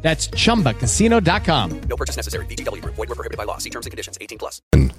That's 0.00 0.28
chumbacasino.com. 0.28 1.80
No 1.82 1.96
purchase 1.96 2.16
necessary. 2.16 2.46
VGW 2.46 2.80
Group. 2.82 2.94
Void 2.94 3.08
were 3.08 3.14
prohibited 3.16 3.36
by 3.36 3.44
law. 3.44 3.58
See 3.58 3.70
terms 3.70 3.86
and 3.86 3.90
conditions. 3.90 4.16
18 4.20 4.38
plus. 4.38 4.62
And 4.72 4.92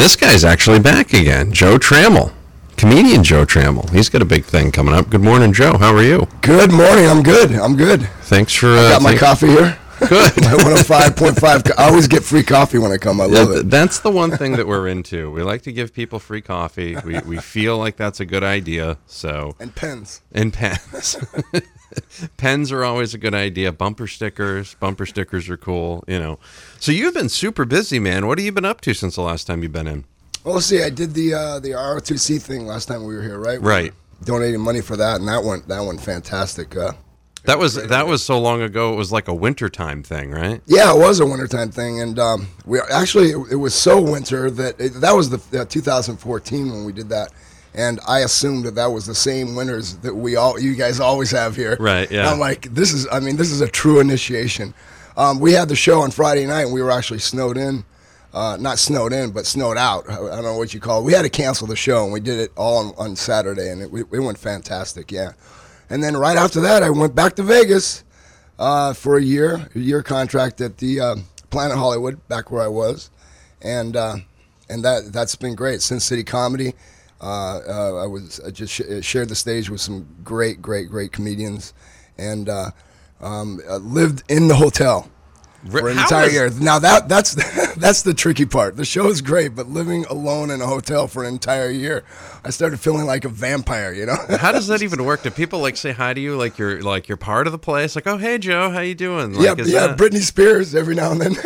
this 0.00 0.16
guy's 0.16 0.44
actually 0.44 0.80
back 0.80 1.12
again, 1.12 1.52
Joe 1.52 1.78
Trammel, 1.78 2.32
comedian 2.76 3.22
Joe 3.22 3.46
Trammel. 3.46 3.88
He's 3.90 4.08
got 4.08 4.20
a 4.22 4.24
big 4.24 4.44
thing 4.44 4.72
coming 4.72 4.94
up. 4.94 5.10
Good 5.10 5.20
morning, 5.22 5.52
Joe. 5.52 5.78
How 5.78 5.94
are 5.94 6.02
you? 6.02 6.26
Good 6.42 6.72
morning. 6.72 7.06
I'm 7.06 7.22
good. 7.22 7.52
I'm 7.52 7.76
good. 7.76 8.02
Thanks 8.22 8.52
for. 8.52 8.66
Uh, 8.66 8.90
Got 8.90 9.02
my 9.02 9.10
thank- 9.10 9.20
coffee 9.20 9.46
here. 9.46 9.78
Good. 10.00 10.10
my 10.42 10.48
105.5. 10.52 11.64
co- 11.64 11.74
I 11.82 11.86
always 11.88 12.06
get 12.08 12.22
free 12.24 12.42
coffee 12.42 12.76
when 12.78 12.90
I 12.92 12.98
come. 12.98 13.18
I 13.20 13.26
Yeah, 13.26 13.38
love 13.38 13.48
th- 13.48 13.60
it. 13.60 13.70
that's 13.70 14.00
the 14.00 14.10
one 14.10 14.30
thing 14.36 14.52
that 14.56 14.66
we're 14.66 14.88
into. 14.88 15.30
We 15.30 15.42
like 15.42 15.62
to 15.62 15.72
give 15.72 15.94
people 15.94 16.18
free 16.18 16.42
coffee. 16.42 16.96
We, 17.04 17.20
we 17.20 17.36
feel 17.38 17.78
like 17.78 17.96
that's 17.96 18.18
a 18.20 18.26
good 18.26 18.42
idea. 18.44 18.98
So 19.06 19.54
And 19.60 19.72
pens. 19.74 20.20
and 20.32 20.52
pens. 20.52 21.16
pens 22.36 22.70
are 22.72 22.84
always 22.84 23.14
a 23.14 23.18
good 23.18 23.34
idea. 23.34 23.72
Bumper 23.72 24.06
stickers. 24.06 24.74
Bumper 24.74 25.06
stickers 25.06 25.48
are 25.48 25.56
cool. 25.56 26.04
You 26.06 26.18
know. 26.18 26.38
So 26.80 26.92
you've 26.92 27.14
been 27.14 27.28
super 27.28 27.64
busy, 27.64 27.98
man. 27.98 28.26
What 28.26 28.38
have 28.38 28.44
you 28.44 28.52
been 28.52 28.64
up 28.64 28.80
to 28.82 28.94
since 28.94 29.14
the 29.16 29.22
last 29.22 29.46
time 29.46 29.62
you've 29.62 29.72
been 29.72 29.86
in? 29.86 30.04
Well, 30.44 30.54
let's 30.54 30.66
see. 30.66 30.82
I 30.82 30.90
did 30.90 31.14
the 31.14 31.34
uh, 31.34 31.58
the 31.60 31.70
R2C 31.70 32.40
thing 32.40 32.66
last 32.66 32.86
time 32.86 33.04
we 33.04 33.14
were 33.14 33.22
here, 33.22 33.38
right? 33.38 33.60
Right. 33.60 33.92
were 33.92 34.24
Donating 34.24 34.60
money 34.60 34.80
for 34.80 34.96
that, 34.96 35.20
and 35.20 35.28
that 35.28 35.42
went 35.44 35.68
that 35.68 35.80
went 35.84 36.00
fantastic. 36.00 36.76
Uh, 36.76 36.92
That 37.44 37.58
was 37.58 37.74
that 37.74 38.06
was 38.06 38.22
so 38.24 38.38
long 38.40 38.62
ago. 38.62 38.92
It 38.92 38.96
was 38.96 39.12
like 39.12 39.28
a 39.28 39.34
wintertime 39.34 40.02
thing, 40.02 40.30
right? 40.30 40.60
yeah, 40.66 40.92
it 40.94 40.98
was 40.98 41.20
a 41.20 41.26
wintertime 41.26 41.70
thing, 41.70 42.00
and 42.00 42.18
um, 42.18 42.48
we 42.64 42.80
actually 42.80 43.30
it, 43.30 43.52
it 43.52 43.56
was 43.56 43.74
so 43.74 44.00
winter 44.00 44.50
that 44.50 44.80
it, 44.80 45.00
that 45.00 45.12
was 45.12 45.30
the 45.30 45.60
uh, 45.60 45.64
2014 45.64 46.70
when 46.70 46.84
we 46.84 46.92
did 46.92 47.08
that. 47.10 47.32
And 47.76 48.00
I 48.08 48.20
assumed 48.20 48.64
that 48.64 48.74
that 48.76 48.86
was 48.86 49.04
the 49.04 49.14
same 49.14 49.54
winners 49.54 49.98
that 49.98 50.14
we 50.14 50.34
all, 50.34 50.58
you 50.58 50.74
guys 50.74 50.98
always 50.98 51.30
have 51.30 51.54
here. 51.54 51.76
Right, 51.78 52.10
yeah. 52.10 52.20
And 52.20 52.28
I'm 52.30 52.38
like, 52.38 52.72
this 52.72 52.92
is, 52.92 53.06
I 53.12 53.20
mean, 53.20 53.36
this 53.36 53.52
is 53.52 53.60
a 53.60 53.68
true 53.68 54.00
initiation. 54.00 54.72
Um, 55.14 55.40
we 55.40 55.52
had 55.52 55.68
the 55.68 55.76
show 55.76 56.00
on 56.00 56.10
Friday 56.10 56.46
night, 56.46 56.62
and 56.62 56.72
we 56.72 56.80
were 56.80 56.90
actually 56.90 57.18
snowed 57.18 57.58
in. 57.58 57.84
Uh, 58.32 58.56
not 58.58 58.78
snowed 58.78 59.12
in, 59.12 59.30
but 59.30 59.46
snowed 59.46 59.76
out. 59.76 60.08
I 60.10 60.16
don't 60.16 60.42
know 60.42 60.58
what 60.58 60.74
you 60.74 60.80
call 60.80 61.00
it. 61.00 61.04
We 61.04 61.12
had 61.12 61.22
to 61.22 61.30
cancel 61.30 61.66
the 61.66 61.76
show, 61.76 62.04
and 62.04 62.12
we 62.12 62.20
did 62.20 62.38
it 62.38 62.52
all 62.56 62.78
on, 62.78 62.94
on 62.98 63.16
Saturday, 63.16 63.70
and 63.70 63.82
it, 63.82 63.90
it 64.12 64.20
went 64.20 64.38
fantastic. 64.38 65.12
Yeah. 65.12 65.32
And 65.88 66.02
then 66.02 66.16
right 66.16 66.36
after 66.36 66.60
that, 66.60 66.82
I 66.82 66.90
went 66.90 67.14
back 67.14 67.36
to 67.36 67.42
Vegas 67.42 68.04
uh, 68.58 68.92
for 68.92 69.16
a 69.16 69.22
year, 69.22 69.68
a 69.74 69.78
year 69.78 70.02
contract 70.02 70.60
at 70.60 70.78
the 70.78 71.00
uh, 71.00 71.16
Planet 71.50 71.78
Hollywood, 71.78 72.26
back 72.28 72.50
where 72.50 72.62
I 72.62 72.68
was, 72.68 73.10
and 73.62 73.96
uh, 73.96 74.16
and 74.68 74.84
that 74.84 75.12
that's 75.12 75.36
been 75.36 75.54
great. 75.54 75.80
Sin 75.82 76.00
City 76.00 76.24
Comedy. 76.24 76.74
Uh, 77.20 77.60
uh, 77.68 78.02
I 78.02 78.06
was 78.06 78.40
I 78.46 78.50
just 78.50 78.72
sh- 78.72 78.82
shared 79.00 79.28
the 79.30 79.34
stage 79.34 79.70
with 79.70 79.80
some 79.80 80.06
great, 80.22 80.60
great, 80.60 80.88
great 80.90 81.12
comedians, 81.12 81.72
and 82.18 82.48
uh, 82.48 82.70
um, 83.20 83.60
uh, 83.68 83.76
lived 83.76 84.22
in 84.28 84.48
the 84.48 84.54
hotel 84.56 85.08
for 85.70 85.88
an 85.88 85.96
How 85.96 86.02
entire 86.02 86.26
is- 86.26 86.32
year. 86.34 86.50
Now 86.60 86.78
that 86.78 87.08
that's 87.08 87.34
that's 87.76 88.02
the 88.02 88.12
tricky 88.12 88.44
part. 88.44 88.76
The 88.76 88.84
show 88.84 89.08
is 89.08 89.22
great, 89.22 89.54
but 89.54 89.66
living 89.66 90.04
alone 90.10 90.50
in 90.50 90.60
a 90.60 90.66
hotel 90.66 91.08
for 91.08 91.24
an 91.24 91.28
entire 91.32 91.70
year, 91.70 92.04
I 92.44 92.50
started 92.50 92.78
feeling 92.80 93.06
like 93.06 93.24
a 93.24 93.30
vampire. 93.30 93.94
You 93.94 94.04
know. 94.06 94.16
How 94.38 94.52
does 94.52 94.66
that 94.66 94.82
even 94.86 95.02
work? 95.06 95.22
Do 95.22 95.30
people 95.30 95.60
like 95.60 95.78
say 95.78 95.92
hi 95.92 96.12
to 96.12 96.20
you 96.20 96.36
like 96.36 96.58
you're 96.58 96.82
like 96.82 97.08
you're 97.08 97.16
part 97.16 97.46
of 97.46 97.52
the 97.52 97.58
place? 97.58 97.96
Like, 97.96 98.06
oh 98.06 98.18
hey 98.18 98.36
Joe, 98.36 98.68
how 98.70 98.80
you 98.80 98.94
doing? 98.94 99.32
Like, 99.32 99.56
yeah, 99.58 99.64
yeah. 99.64 99.86
that- 99.86 99.98
Britney 99.98 100.20
Spears 100.20 100.74
every 100.74 100.94
now 100.94 101.12
and 101.12 101.20
then. 101.22 101.36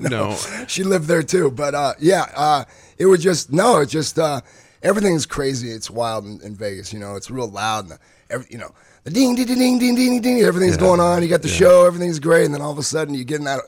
No. 0.10 0.34
she 0.66 0.82
lived 0.82 1.06
there 1.06 1.22
too. 1.22 1.50
But 1.52 1.74
uh, 1.76 1.94
yeah, 2.00 2.26
uh, 2.34 2.64
it 2.98 3.06
was 3.06 3.22
just 3.22 3.52
no. 3.52 3.78
It's 3.80 3.92
just 3.92 4.18
uh, 4.18 4.40
everything's 4.82 5.26
crazy. 5.26 5.70
It's 5.70 5.90
wild 5.90 6.24
in, 6.24 6.40
in 6.42 6.54
Vegas. 6.54 6.92
You 6.92 6.98
know, 6.98 7.16
it's 7.16 7.30
real 7.30 7.48
loud. 7.48 7.84
And 7.84 7.92
the, 7.92 7.98
every, 8.30 8.46
you 8.50 8.58
know, 8.58 8.72
the 9.04 9.10
ding, 9.10 9.34
ding, 9.34 9.46
ding, 9.46 9.56
ding, 9.58 9.78
ding, 9.78 9.94
ding, 9.94 10.20
ding. 10.22 10.40
Everything's 10.40 10.74
Yeah. 10.76 10.80
going 10.80 11.00
on. 11.00 11.22
You 11.22 11.28
got 11.28 11.42
the 11.42 11.48
show. 11.48 11.86
Everything's 11.86 12.18
great. 12.18 12.44
And 12.44 12.54
then 12.54 12.60
all 12.62 12.72
of 12.72 12.78
a 12.78 12.82
sudden, 12.82 13.14
you 13.14 13.24
get 13.24 13.38
in 13.38 13.44
that, 13.44 13.60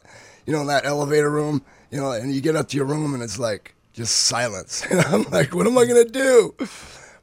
you 0.46 0.52
know, 0.52 0.60
in 0.60 0.66
that 0.68 0.84
elevator 0.84 1.30
room. 1.30 1.62
You 1.90 1.98
know, 2.00 2.12
and 2.12 2.32
you 2.34 2.40
get 2.40 2.56
up 2.56 2.68
to 2.68 2.76
your 2.78 2.86
room, 2.86 3.12
and 3.12 3.22
it's 3.22 3.38
like 3.38 3.74
just 3.92 4.16
silence. 4.16 4.82
And 4.90 5.00
I'm 5.02 5.24
like, 5.30 5.54
what 5.54 5.66
am 5.66 5.76
I 5.76 5.84
gonna 5.84 6.04
do? 6.06 6.54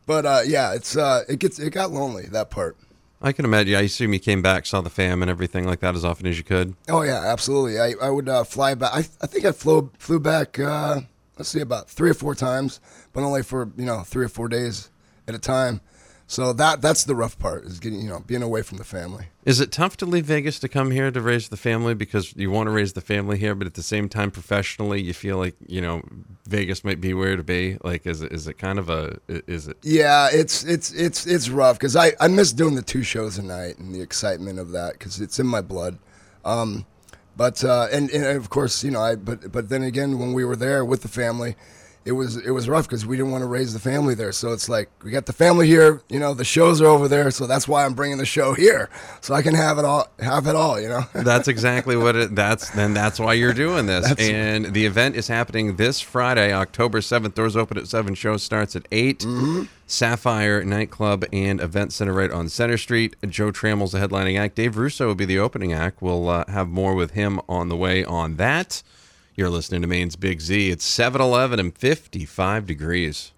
But 0.06 0.26
uh, 0.28 0.42
yeah, 0.46 0.74
it's 0.74 0.96
uh, 0.96 1.24
it 1.28 1.40
gets 1.40 1.58
it 1.58 1.72
got 1.72 1.92
lonely 1.92 2.28
that 2.28 2.50
part. 2.52 2.78
I 3.22 3.32
can 3.32 3.46
imagine. 3.46 3.76
I 3.76 3.82
assume 3.82 4.14
you 4.14 4.20
came 4.20 4.42
back, 4.42 4.66
saw 4.66 4.82
the 4.82 4.90
fam 4.90 5.22
and 5.22 5.30
everything 5.30 5.66
like 5.66 5.80
that 5.82 5.96
as 5.96 6.06
often 6.06 6.26
as 6.28 6.38
you 6.38 6.44
could. 6.44 6.76
Oh 6.88 7.02
yeah, 7.02 7.20
absolutely. 7.26 7.80
I, 7.80 7.94
I 8.02 8.10
would 8.12 8.30
uh, 8.30 8.44
fly 8.44 8.76
back. 8.76 8.92
I, 8.94 9.00
I 9.00 9.28
think 9.28 9.44
I 9.46 9.52
flew 9.52 9.92
flew 9.98 10.20
back. 10.20 10.58
Uh, 10.60 11.02
let's 11.40 11.50
see, 11.50 11.62
about 11.62 11.90
three 11.90 12.12
or 12.12 12.14
four 12.14 12.36
times, 12.36 12.80
but 13.14 13.24
only 13.24 13.42
for 13.42 13.72
you 13.78 13.86
know 13.86 14.02
three 14.02 14.26
or 14.26 14.30
four 14.30 14.48
days 14.48 14.92
at 15.28 15.34
a 15.34 15.40
time. 15.40 15.82
So 16.28 16.54
that 16.54 16.80
that's 16.80 17.06
the 17.06 17.16
rough 17.16 17.40
part 17.40 17.64
is 17.66 17.80
getting 17.80 18.02
you 18.02 18.10
know 18.10 18.20
being 18.20 18.44
away 18.44 18.62
from 18.62 18.78
the 18.78 18.84
family. 18.84 19.30
Is 19.46 19.60
it 19.60 19.72
tough 19.72 19.98
to 19.98 20.06
leave 20.06 20.26
Vegas 20.26 20.60
to 20.60 20.68
come 20.68 20.92
here 20.92 21.10
to 21.10 21.22
raise 21.22 21.50
the 21.50 21.58
family 21.58 21.96
because 21.96 22.36
you 22.36 22.52
want 22.52 22.68
to 22.68 22.72
raise 22.72 22.94
the 22.94 23.02
family 23.02 23.40
here, 23.40 23.56
but 23.56 23.66
at 23.66 23.74
the 23.74 23.82
same 23.82 24.08
time, 24.08 24.30
professionally, 24.30 25.02
you 25.02 25.14
feel 25.14 25.38
like 25.38 25.56
you 25.66 25.82
know 25.82 26.04
Vegas 26.48 26.84
might 26.84 27.02
be 27.02 27.16
where 27.16 27.36
to 27.36 27.42
be? 27.42 27.78
Like, 27.84 28.06
is 28.06 28.22
it 28.22 28.32
is 28.32 28.48
it 28.48 28.60
kind 28.60 28.78
of 28.78 28.92
a 28.92 29.18
is 29.28 29.68
it? 29.68 29.78
Yeah, 29.82 30.30
it's 30.32 30.64
it's 30.66 30.92
it's 30.94 31.26
it's 31.26 31.50
rough 31.50 31.80
because 31.80 31.96
I 31.96 32.14
I 32.20 32.28
miss 32.28 32.54
doing 32.54 32.76
the 32.76 32.84
two 32.84 33.02
shows 33.02 33.40
a 33.40 33.44
night 33.44 33.80
and 33.80 33.96
the 33.96 34.02
excitement 34.02 34.60
of 34.60 34.72
that 34.72 34.94
because 34.94 35.20
it's 35.20 35.40
in 35.40 35.48
my 35.48 35.62
blood. 35.62 35.98
Um, 36.46 36.86
but 37.40 37.64
uh, 37.64 37.88
and 37.90 38.12
and 38.12 38.26
of 38.26 38.50
course 38.50 38.84
you 38.84 38.92
know 38.92 39.00
I 39.02 39.16
but 39.16 39.50
but 39.50 39.70
then 39.70 39.82
again 39.82 40.20
when 40.20 40.34
we 40.34 40.44
were 40.44 40.58
there 40.58 40.84
with 40.84 41.04
the 41.04 41.08
family, 41.08 41.56
it 42.10 42.14
was 42.14 42.38
it 42.38 42.50
was 42.52 42.68
rough 42.68 42.88
because 42.88 43.06
we 43.06 43.16
didn't 43.18 43.32
want 43.32 43.44
to 43.44 43.46
raise 43.48 43.72
the 43.72 43.80
family 43.80 44.16
there. 44.16 44.32
So 44.32 44.52
it's 44.52 44.68
like 44.68 44.90
we 45.04 45.12
got 45.12 45.28
the 45.28 45.34
family 45.34 45.68
here, 45.68 46.02
you 46.10 46.20
know, 46.20 46.34
the 46.34 46.44
shows 46.44 46.82
are 46.82 46.88
over 46.88 47.08
there, 47.08 47.30
so 47.30 47.46
that's 47.46 47.68
why 47.68 47.86
I'm 47.86 47.94
bringing 47.94 48.18
the 48.18 48.26
show 48.26 48.54
here 48.54 48.90
so 49.22 49.36
I 49.36 49.42
can 49.44 49.54
have 49.54 49.78
it 49.78 49.86
all 49.86 50.08
have 50.20 50.48
it 50.48 50.56
all, 50.56 50.80
you 50.82 50.90
know. 50.90 51.04
That's 51.14 51.48
exactly 51.48 51.96
what 51.96 52.16
it. 52.16 52.36
That's 52.36 52.72
then. 52.72 52.94
That's 52.94 53.20
why 53.20 53.34
you're 53.34 53.54
doing 53.54 53.86
this. 53.86 54.08
That's- 54.08 54.28
and 54.28 54.74
the 54.74 54.86
event 54.86 55.16
is 55.16 55.28
happening 55.28 55.76
this 55.76 56.02
Friday, 56.02 56.52
October 56.52 57.00
seventh. 57.02 57.36
Doors 57.36 57.56
open 57.56 57.78
at 57.78 57.88
seven. 57.88 58.16
Show 58.16 58.38
starts 58.38 58.76
at 58.76 58.88
8 58.92 59.20
Mm-hmm. 59.20 59.64
Sapphire 59.86 60.64
Nightclub 60.64 61.26
and 61.34 61.60
Event 61.60 61.94
Center 61.94 62.14
right 62.14 62.32
on 62.32 62.48
Center 62.50 62.78
Street. 62.78 63.16
Joe 63.28 63.52
Trammel's 63.52 63.92
the 63.92 63.98
headlining 64.00 64.40
act. 64.40 64.56
Dave 64.56 64.78
Russo 64.78 65.08
will 65.08 65.16
be 65.16 65.26
the 65.26 65.40
opening 65.40 65.74
act. 65.74 66.02
We'll 66.02 66.30
uh, 66.30 66.46
have 66.48 66.68
more 66.70 66.94
with 66.96 67.12
him 67.12 67.40
on 67.50 67.70
the 67.70 67.76
way 67.76 68.04
on 68.06 68.36
that. 68.36 68.84
You're 69.40 69.50
listening 69.50 69.82
to 69.84 69.88
Maine's 69.88 70.18
Big 70.18 70.42
Z. 70.42 70.70
It's 70.70 70.86
7-Eleven 70.86 71.62
and 71.62 71.74
55 71.74 72.66
degrees. 72.66 73.32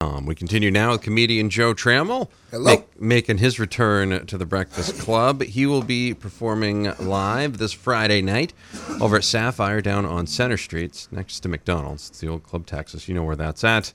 Um, 0.00 0.24
we 0.24 0.36
continue 0.36 0.70
now 0.70 0.92
with 0.92 1.02
comedian 1.02 1.50
Joe 1.50 1.74
Trammel 1.74 2.30
Hello. 2.52 2.64
make- 2.76 3.00
making 3.00 3.38
his 3.38 3.58
return 3.58 4.24
to 4.24 4.38
the 4.38 4.46
Breakfast 4.46 5.00
Club. 5.00 5.42
He 5.42 5.66
will 5.66 5.82
be 5.82 6.14
performing 6.14 6.92
live 7.00 7.58
this 7.58 7.72
Friday 7.72 8.22
night 8.22 8.52
over 9.00 9.16
at 9.16 9.24
Sapphire 9.24 9.80
down 9.80 10.06
on 10.06 10.28
Center 10.28 10.56
Street 10.56 10.84
it's 10.84 11.10
next 11.10 11.40
to 11.40 11.48
McDonald's. 11.48 12.08
It's 12.08 12.20
the 12.20 12.28
old 12.28 12.44
Club 12.44 12.66
Texas. 12.66 13.08
You 13.08 13.16
know 13.16 13.24
where 13.24 13.34
that's 13.34 13.64
at. 13.64 13.92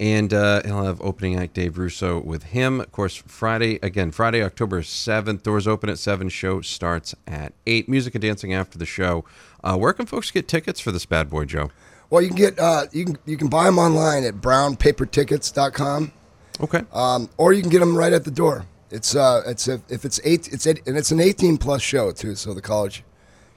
And 0.00 0.32
uh, 0.32 0.62
he'll 0.64 0.84
have 0.84 0.98
opening 1.02 1.36
act 1.36 1.52
Dave 1.54 1.76
Russo 1.76 2.18
with 2.18 2.44
him. 2.44 2.80
Of 2.80 2.90
course, 2.90 3.16
Friday, 3.16 3.78
again, 3.82 4.10
Friday, 4.10 4.42
October 4.42 4.80
7th. 4.80 5.42
Doors 5.42 5.68
open 5.68 5.90
at 5.90 5.98
7. 5.98 6.30
Show 6.30 6.62
starts 6.62 7.14
at 7.26 7.52
8. 7.66 7.86
Music 7.86 8.14
and 8.14 8.22
dancing 8.22 8.54
after 8.54 8.78
the 8.78 8.86
show. 8.86 9.26
Uh, 9.62 9.76
where 9.76 9.92
can 9.92 10.06
folks 10.06 10.30
get 10.30 10.48
tickets 10.48 10.80
for 10.80 10.90
this 10.90 11.04
bad 11.04 11.28
boy, 11.28 11.44
Joe? 11.44 11.70
Well, 12.08 12.22
you 12.22 12.28
can 12.28 12.36
get 12.36 12.58
uh, 12.58 12.86
you 12.92 13.04
can 13.04 13.18
you 13.24 13.36
can 13.36 13.48
buy 13.48 13.64
them 13.66 13.78
online 13.78 14.24
at 14.24 14.34
brownpapertickets.com. 14.36 16.12
Okay. 16.60 16.82
um, 16.92 17.30
or 17.36 17.52
you 17.52 17.62
can 17.62 17.70
get 17.70 17.78
them 17.78 17.96
right 17.96 18.12
at 18.12 18.24
the 18.24 18.30
door. 18.30 18.66
It's 18.90 19.14
uh, 19.14 19.42
it's 19.46 19.68
a, 19.68 19.80
if 19.88 20.04
it's 20.04 20.20
eight, 20.24 20.52
it's 20.52 20.66
eight, 20.66 20.82
and 20.86 20.96
it's 20.96 21.12
an 21.12 21.20
eighteen 21.20 21.56
plus 21.56 21.82
show 21.82 22.10
too, 22.10 22.34
so 22.34 22.52
the 22.52 22.60
college 22.60 23.04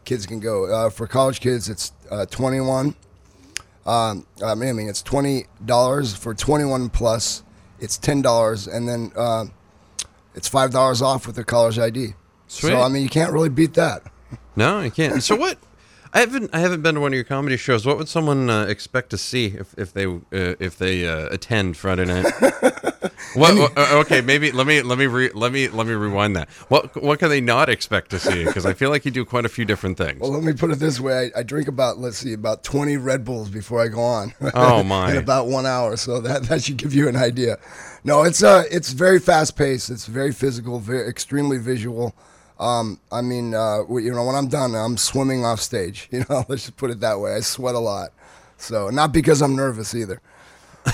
kids 0.05 0.25
can 0.27 0.39
go. 0.39 0.65
Uh, 0.65 0.89
for 0.89 1.07
college 1.07 1.39
kids, 1.39 1.67
it's 1.69 1.91
uh, 2.11 2.25
twenty 2.27 2.59
one. 2.59 2.95
Um, 3.85 4.25
I 4.43 4.55
mean, 4.55 4.87
it's 4.87 5.01
twenty 5.01 5.45
dollars 5.65 6.15
for 6.15 6.33
twenty 6.33 6.65
one 6.65 6.89
plus. 6.89 7.43
It's 7.79 7.97
ten 7.97 8.21
dollars, 8.21 8.67
and 8.67 8.87
then 8.87 9.11
uh, 9.15 9.45
it's 10.35 10.47
five 10.47 10.71
dollars 10.71 11.01
off 11.01 11.27
with 11.27 11.35
the 11.35 11.43
college 11.43 11.77
ID. 11.77 12.13
Sweet. 12.47 12.69
So 12.71 12.81
I 12.81 12.87
mean, 12.87 13.03
you 13.03 13.09
can't 13.09 13.33
really 13.33 13.49
beat 13.49 13.73
that. 13.73 14.03
No, 14.55 14.81
you 14.81 14.91
can't. 14.91 15.21
So 15.21 15.35
what? 15.35 15.57
I 16.15 16.19
haven't 16.19 16.51
I 16.53 16.59
haven't 16.59 16.81
been 16.83 16.93
to 16.95 17.01
one 17.01 17.11
of 17.11 17.15
your 17.15 17.23
comedy 17.23 17.57
shows. 17.57 17.85
What 17.87 17.97
would 17.97 18.07
someone 18.07 18.47
uh, 18.49 18.65
expect 18.65 19.09
to 19.11 19.17
see 19.17 19.47
if, 19.47 19.73
if 19.79 19.93
they 19.93 20.05
uh, 20.05 20.19
if 20.31 20.77
they 20.77 21.07
uh, 21.07 21.27
attend 21.31 21.75
Friday 21.75 22.05
night? 22.05 22.31
what, 23.33 23.55
what- 23.57 23.75
uh, 23.75 23.97
okay, 24.01 24.21
maybe 24.21 24.51
let 24.51 24.67
me 24.67 24.83
let 24.83 24.99
me 24.99 25.07
re, 25.07 25.31
let 25.33 25.51
me 25.51 25.69
let 25.69 25.87
me 25.87 25.93
rewind 25.93 26.35
that. 26.35 26.49
What 26.69 27.01
what 27.01 27.17
can 27.17 27.29
they 27.29 27.41
not 27.41 27.67
expect 27.67 28.11
to 28.11 28.19
see? 28.19 28.45
Because 28.45 28.63
I 28.67 28.73
feel 28.73 28.91
like 28.91 29.05
you 29.05 29.11
do 29.11 29.25
quite 29.25 29.45
a 29.45 29.49
few 29.49 29.65
different 29.65 29.97
things. 29.97 30.19
Well, 30.19 30.29
let 30.29 30.43
me 30.43 30.53
put 30.53 30.69
it 30.69 30.77
this 30.77 30.99
way: 30.99 31.31
I, 31.35 31.39
I 31.39 31.43
drink 31.43 31.67
about 31.67 31.97
let's 31.97 32.17
see, 32.17 32.33
about 32.33 32.63
twenty 32.63 32.95
Red 32.97 33.25
Bulls 33.25 33.49
before 33.49 33.81
I 33.81 33.87
go 33.87 34.01
on. 34.01 34.33
Oh, 34.53 34.83
my. 34.83 35.09
In 35.13 35.17
about 35.17 35.47
one 35.47 35.65
hour, 35.65 35.97
so 35.97 36.21
that 36.21 36.43
that 36.43 36.61
should 36.63 36.77
give 36.77 36.93
you 36.93 37.07
an 37.07 37.15
idea. 37.15 37.57
No, 38.03 38.21
it's 38.21 38.43
uh, 38.43 38.65
it's 38.69 38.91
very 38.91 39.19
fast 39.19 39.57
paced. 39.57 39.89
It's 39.89 40.05
very 40.05 40.31
physical, 40.31 40.77
very 40.79 41.09
extremely 41.09 41.57
visual. 41.57 42.13
Um, 42.59 42.99
I 43.11 43.21
mean, 43.21 43.53
uh, 43.53 43.79
you 43.89 44.11
know, 44.13 44.25
when 44.25 44.35
I'm 44.35 44.47
done, 44.47 44.75
I'm 44.75 44.97
swimming 44.97 45.45
off 45.45 45.59
stage. 45.59 46.09
You 46.11 46.25
know, 46.29 46.45
let's 46.47 46.63
just 46.63 46.77
put 46.77 46.91
it 46.91 46.99
that 47.01 47.19
way. 47.19 47.33
I 47.33 47.39
sweat 47.41 47.75
a 47.75 47.79
lot, 47.79 48.11
so 48.57 48.89
not 48.89 49.11
because 49.11 49.41
I'm 49.41 49.55
nervous 49.55 49.95
either. 49.95 50.21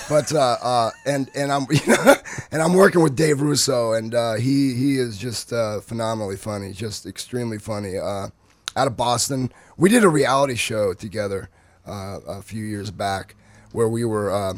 but 0.07 0.33
uh, 0.33 0.57
uh, 0.63 0.91
and 1.05 1.29
and 1.35 1.51
I'm 1.51 1.65
you 1.71 1.85
know, 1.87 2.15
and 2.51 2.61
I'm 2.61 2.73
working 2.73 3.01
with 3.01 3.15
Dave 3.15 3.41
Russo, 3.41 3.93
and 3.93 4.15
uh, 4.15 4.35
he 4.35 4.73
he 4.73 4.97
is 4.97 5.17
just 5.17 5.51
uh, 5.51 5.81
phenomenally 5.81 6.37
funny, 6.37 6.71
just 6.73 7.05
extremely 7.05 7.57
funny. 7.59 7.97
Uh, 7.97 8.29
out 8.75 8.87
of 8.87 8.95
Boston, 8.95 9.51
we 9.77 9.89
did 9.89 10.03
a 10.03 10.09
reality 10.09 10.55
show 10.55 10.93
together 10.93 11.49
uh, 11.85 12.19
a 12.27 12.41
few 12.41 12.63
years 12.63 12.91
back, 12.91 13.35
where 13.71 13.89
we 13.89 14.05
were 14.05 14.55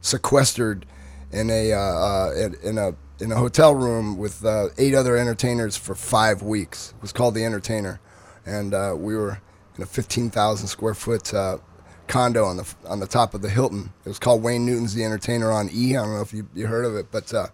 sequestered 0.00 0.86
in 1.32 1.50
a 1.50 1.72
uh, 1.72 1.78
uh, 1.78 2.32
in- 2.62 2.78
a 2.78 2.94
in 3.20 3.30
a 3.30 3.36
hotel 3.36 3.74
room 3.74 4.16
with 4.16 4.44
uh, 4.46 4.68
eight 4.78 4.94
other 4.94 5.16
entertainers 5.16 5.76
for 5.76 5.94
five 5.94 6.40
weeks. 6.42 6.94
It 6.96 7.02
was 7.02 7.12
called 7.12 7.34
The 7.34 7.44
Entertainer, 7.44 8.00
and 8.46 8.72
uh, 8.72 8.94
we 8.96 9.14
were 9.14 9.42
in 9.76 9.82
a 9.82 9.86
15,000 9.86 10.66
square 10.66 10.94
foot 10.94 11.34
uh, 11.34 11.58
condo 12.06 12.44
on 12.44 12.56
the 12.56 12.74
on 12.86 12.98
the 13.00 13.06
top 13.06 13.34
of 13.34 13.42
the 13.42 13.50
Hilton. 13.50 13.92
It 14.04 14.08
was 14.08 14.18
called 14.18 14.42
Wayne 14.42 14.64
Newton's 14.64 14.94
The 14.94 15.04
Entertainer 15.04 15.52
on 15.52 15.68
E. 15.72 15.96
I 15.96 16.02
don't 16.02 16.14
know 16.14 16.22
if 16.22 16.32
you, 16.32 16.48
you 16.54 16.66
heard 16.66 16.86
of 16.86 16.96
it, 16.96 17.10
but 17.10 17.32
uh, 17.34 17.48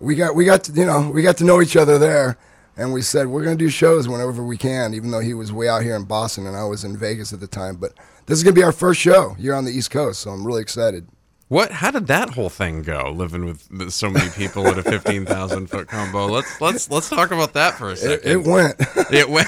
we 0.00 0.14
got 0.14 0.34
we 0.34 0.44
got 0.46 0.64
to, 0.64 0.72
you 0.72 0.86
know 0.86 1.10
we 1.10 1.22
got 1.22 1.36
to 1.38 1.44
know 1.44 1.60
each 1.60 1.76
other 1.76 1.98
there, 1.98 2.38
and 2.76 2.92
we 2.92 3.02
said 3.02 3.26
we're 3.26 3.44
gonna 3.44 3.56
do 3.56 3.68
shows 3.68 4.08
whenever 4.08 4.42
we 4.42 4.56
can. 4.56 4.94
Even 4.94 5.10
though 5.10 5.20
he 5.20 5.34
was 5.34 5.52
way 5.52 5.68
out 5.68 5.82
here 5.82 5.96
in 5.96 6.04
Boston 6.04 6.46
and 6.46 6.56
I 6.56 6.64
was 6.64 6.82
in 6.82 6.96
Vegas 6.96 7.32
at 7.34 7.40
the 7.40 7.46
time, 7.46 7.76
but 7.76 7.92
this 8.24 8.38
is 8.38 8.42
gonna 8.42 8.54
be 8.54 8.62
our 8.64 8.72
first 8.72 9.00
show 9.00 9.34
here 9.34 9.54
on 9.54 9.66
the 9.66 9.70
East 9.72 9.90
Coast, 9.90 10.20
so 10.20 10.30
I'm 10.30 10.46
really 10.46 10.62
excited. 10.62 11.06
What? 11.54 11.70
How 11.70 11.92
did 11.92 12.08
that 12.08 12.30
whole 12.30 12.48
thing 12.48 12.82
go? 12.82 13.12
Living 13.14 13.44
with 13.46 13.92
so 13.92 14.10
many 14.10 14.28
people 14.30 14.66
at 14.66 14.76
a 14.76 14.82
fifteen 14.82 15.24
thousand 15.24 15.68
foot 15.68 15.86
combo. 15.86 16.26
Let's 16.26 16.60
let's 16.60 16.90
let's 16.90 17.08
talk 17.08 17.30
about 17.30 17.52
that 17.52 17.74
for 17.74 17.90
a 17.90 17.96
second. 17.96 18.28
it 18.28 18.44
went. 18.44 18.74
It 19.12 19.28
went. 19.30 19.46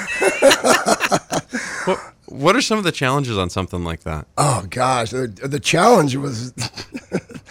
what, 1.84 1.98
what 2.26 2.54
are 2.54 2.60
some 2.60 2.78
of 2.78 2.84
the 2.84 2.92
challenges 2.92 3.36
on 3.36 3.50
something 3.50 3.82
like 3.82 4.04
that? 4.04 4.28
Oh 4.38 4.64
gosh, 4.70 5.10
the, 5.10 5.26
the 5.26 5.58
challenge 5.58 6.14
was 6.14 6.54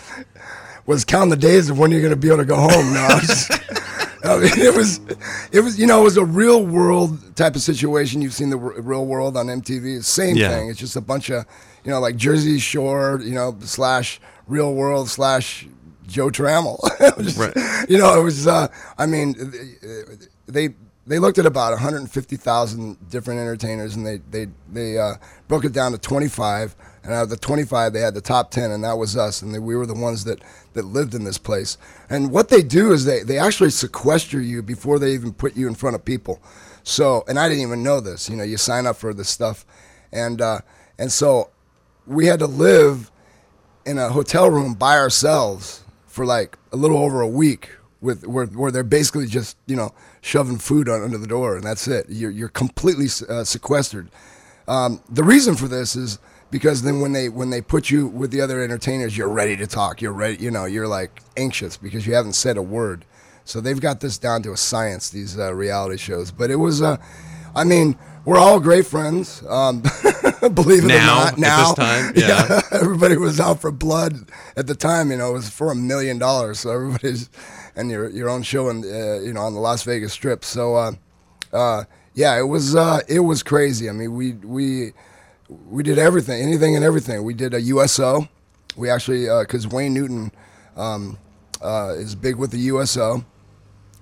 was 0.86 1.04
counting 1.04 1.32
the 1.32 1.36
days 1.36 1.70
of 1.70 1.78
when 1.78 1.92
you're 1.92 2.00
going 2.00 2.14
to 2.14 2.16
be 2.16 2.30
able 2.30 2.38
to 2.38 2.46
go 2.46 2.56
home. 2.56 2.94
No, 2.94 3.08
was- 3.12 3.52
I 4.24 4.38
mean, 4.40 4.52
it 4.58 4.74
was, 4.74 5.00
it 5.52 5.60
was, 5.60 5.78
you 5.80 5.86
know, 5.86 6.02
it 6.02 6.04
was 6.06 6.18
a 6.18 6.26
real 6.26 6.66
world 6.66 7.36
type 7.36 7.56
of 7.56 7.62
situation. 7.62 8.24
You've 8.24 8.34
seen 8.34 8.50
the 8.50 8.58
r- 8.58 8.74
real 8.82 9.06
world 9.06 9.38
on 9.38 9.46
MTV. 9.48 10.04
Same 10.04 10.36
Yeah. 10.36 10.50
thing. 10.50 10.70
It's 10.70 10.80
just 10.80 10.96
a 10.96 11.02
bunch 11.02 11.30
of, 11.30 11.46
you 11.84 11.92
know, 11.92 12.00
like 12.00 12.16
Jersey 12.16 12.58
Shore, 12.58 13.20
you 13.22 13.36
know, 13.36 13.56
slash 13.60 14.20
real 14.48 14.74
world 14.74 15.10
slash 15.10 15.68
Joe 16.08 16.30
Trammel. 16.30 16.80
Just- 17.24 17.38
Right. 17.38 17.56
You 17.90 17.98
know, 17.98 18.20
it 18.20 18.24
was. 18.24 18.48
Uh, 18.48 18.68
I 18.98 19.06
mean, 19.06 19.36
they 20.48 20.70
they 21.08 21.20
looked 21.20 21.38
at 21.38 21.46
about 21.46 21.72
150,000 21.72 23.10
different 23.10 23.40
entertainers, 23.40 23.96
and 23.96 24.06
they 24.06 24.18
they 24.30 24.48
they 24.72 24.98
uh, 24.98 25.16
broke 25.48 25.66
it 25.66 25.74
down 25.74 25.92
to 25.92 25.98
25. 25.98 26.76
And 27.04 27.14
out 27.14 27.22
of 27.26 27.30
the 27.30 27.38
25, 27.38 27.94
they 27.94 28.00
had 28.00 28.16
the 28.16 28.22
top 28.22 28.50
10, 28.50 28.72
and 28.72 28.84
that 28.84 28.98
was 28.98 29.16
us. 29.16 29.44
And 29.44 29.54
they, 29.54 29.60
we 29.60 29.76
were 29.76 29.86
the 29.86 29.94
ones 29.94 30.24
that 30.24 30.42
that 30.74 30.86
lived 30.86 31.14
in 31.14 31.24
this 31.24 31.38
place. 31.38 31.78
And 32.10 32.32
what 32.32 32.50
they 32.50 32.64
do 32.64 32.92
is 32.94 33.06
they 33.06 33.22
they 33.24 33.38
actually 33.38 33.70
sequester 33.70 34.42
you 34.42 34.64
before 34.64 34.98
they 34.98 35.14
even 35.14 35.34
put 35.34 35.56
you 35.56 35.68
in 35.68 35.76
front 35.76 35.96
of 35.96 36.04
people. 36.04 36.42
So, 36.84 37.24
and 37.28 37.38
I 37.40 37.48
didn't 37.50 37.64
even 37.64 37.84
know 37.84 38.00
this. 38.00 38.30
You 38.30 38.36
know, 38.36 38.44
you 38.44 38.58
sign 38.58 38.88
up 38.88 38.98
for 38.98 39.14
this 39.14 39.30
stuff, 39.30 39.66
and 40.12 40.42
uh, 40.42 40.62
and 40.98 41.12
so 41.12 41.52
we 42.08 42.26
had 42.28 42.40
to 42.40 42.48
live 42.48 43.12
in 43.86 43.98
a 43.98 44.10
hotel 44.10 44.50
room 44.50 44.74
by 44.74 44.98
ourselves 44.98 45.84
for 46.08 46.26
like 46.26 46.58
a 46.72 46.76
little 46.76 46.98
over 46.98 47.22
a 47.22 47.28
week 47.28 47.70
with 48.02 48.26
where, 48.26 48.46
where 48.46 48.72
they're 48.72 48.84
basically 48.84 49.28
just 49.28 49.58
you 49.68 49.76
know 49.76 49.94
shoving 50.22 50.58
food 50.58 50.90
on, 50.90 51.04
under 51.04 51.18
the 51.18 51.28
door 51.28 51.56
and 51.56 51.64
that's 51.64 51.88
it. 51.88 52.06
You're, 52.10 52.32
you're 52.32 52.50
completely 52.50 53.08
uh, 53.30 53.44
sequestered. 53.44 54.10
Um, 54.68 55.02
the 55.10 55.24
reason 55.24 55.56
for 55.56 55.68
this 55.68 55.96
is 55.96 56.20
because 56.52 56.82
then 56.82 57.00
when 57.00 57.14
they 57.14 57.30
when 57.30 57.50
they 57.50 57.62
put 57.62 57.90
you 57.90 58.08
with 58.08 58.32
the 58.32 58.42
other 58.42 58.62
entertainers 58.62 59.18
you're 59.18 59.30
ready 59.30 59.56
to 59.58 59.68
talk. 59.68 60.02
You're 60.02 60.14
ready 60.14 60.44
you 60.44 60.52
know 60.52 60.66
you're 60.66 60.88
like 60.88 61.22
anxious 61.38 61.78
because 61.78 62.08
you 62.08 62.14
haven't 62.14 62.34
said 62.34 62.58
a 62.58 62.62
word. 62.62 63.06
So 63.48 63.62
they've 63.62 63.80
got 63.80 64.00
this 64.00 64.18
down 64.18 64.42
to 64.44 64.54
a 64.54 64.58
science 64.58 65.10
these 65.10 65.38
uh, 65.38 65.54
reality 65.54 65.98
shows. 65.98 66.32
But 66.32 66.50
it 66.50 66.56
was 66.56 66.82
uh, 66.82 66.98
i 67.56 67.64
mean 67.64 67.96
we're 68.26 68.38
all 68.38 68.60
great 68.60 68.86
friends 68.88 69.44
um, 69.48 69.82
believe 70.54 70.84
it 70.84 70.88
Now, 70.88 70.96
or 70.96 71.26
not 71.26 71.38
now 71.38 71.74
this 71.74 71.76
time, 71.76 72.14
yeah. 72.16 72.62
everybody 72.72 73.18
was 73.18 73.40
out 73.40 73.62
for 73.62 73.72
blood 73.72 74.30
at 74.56 74.68
the 74.68 74.76
time. 74.76 75.12
You 75.12 75.18
know, 75.18 75.32
it 75.32 75.34
was 75.34 75.50
for 75.50 75.72
a 75.72 75.76
million 75.76 76.18
dollars. 76.20 76.60
So 76.60 76.72
everybody's 76.72 77.30
and 77.76 77.90
your 77.90 78.10
your 78.10 78.30
own 78.30 78.44
show 78.44 78.70
in 78.70 78.84
uh, 78.84 79.20
you 79.22 79.34
know 79.34 79.42
on 79.42 79.54
the 79.54 79.60
Las 79.60 79.84
Vegas 79.84 80.14
Strip. 80.14 80.44
So 80.44 80.76
uh, 80.76 80.92
uh, 81.54 81.84
yeah, 82.14 82.38
it 82.38 82.44
was 82.44 82.76
uh, 82.76 83.00
it 83.08 83.20
was 83.20 83.44
crazy. 83.44 83.90
I 83.90 83.94
mean, 83.94 84.14
we 84.14 84.34
we 84.34 84.94
we 85.70 85.84
did 85.84 85.98
everything, 85.98 86.42
anything 86.42 86.76
and 86.76 86.84
everything. 86.84 87.24
We 87.24 87.34
did 87.34 87.54
a 87.54 87.62
USO. 87.62 88.28
We 88.76 88.90
actually 88.90 89.28
because 89.44 89.68
Wayne 89.68 89.94
Newton 89.94 90.32
um, 90.76 91.18
uh, 91.62 91.94
is 91.96 92.16
big 92.16 92.36
with 92.36 92.52
the 92.52 92.60
USO, 92.60 93.26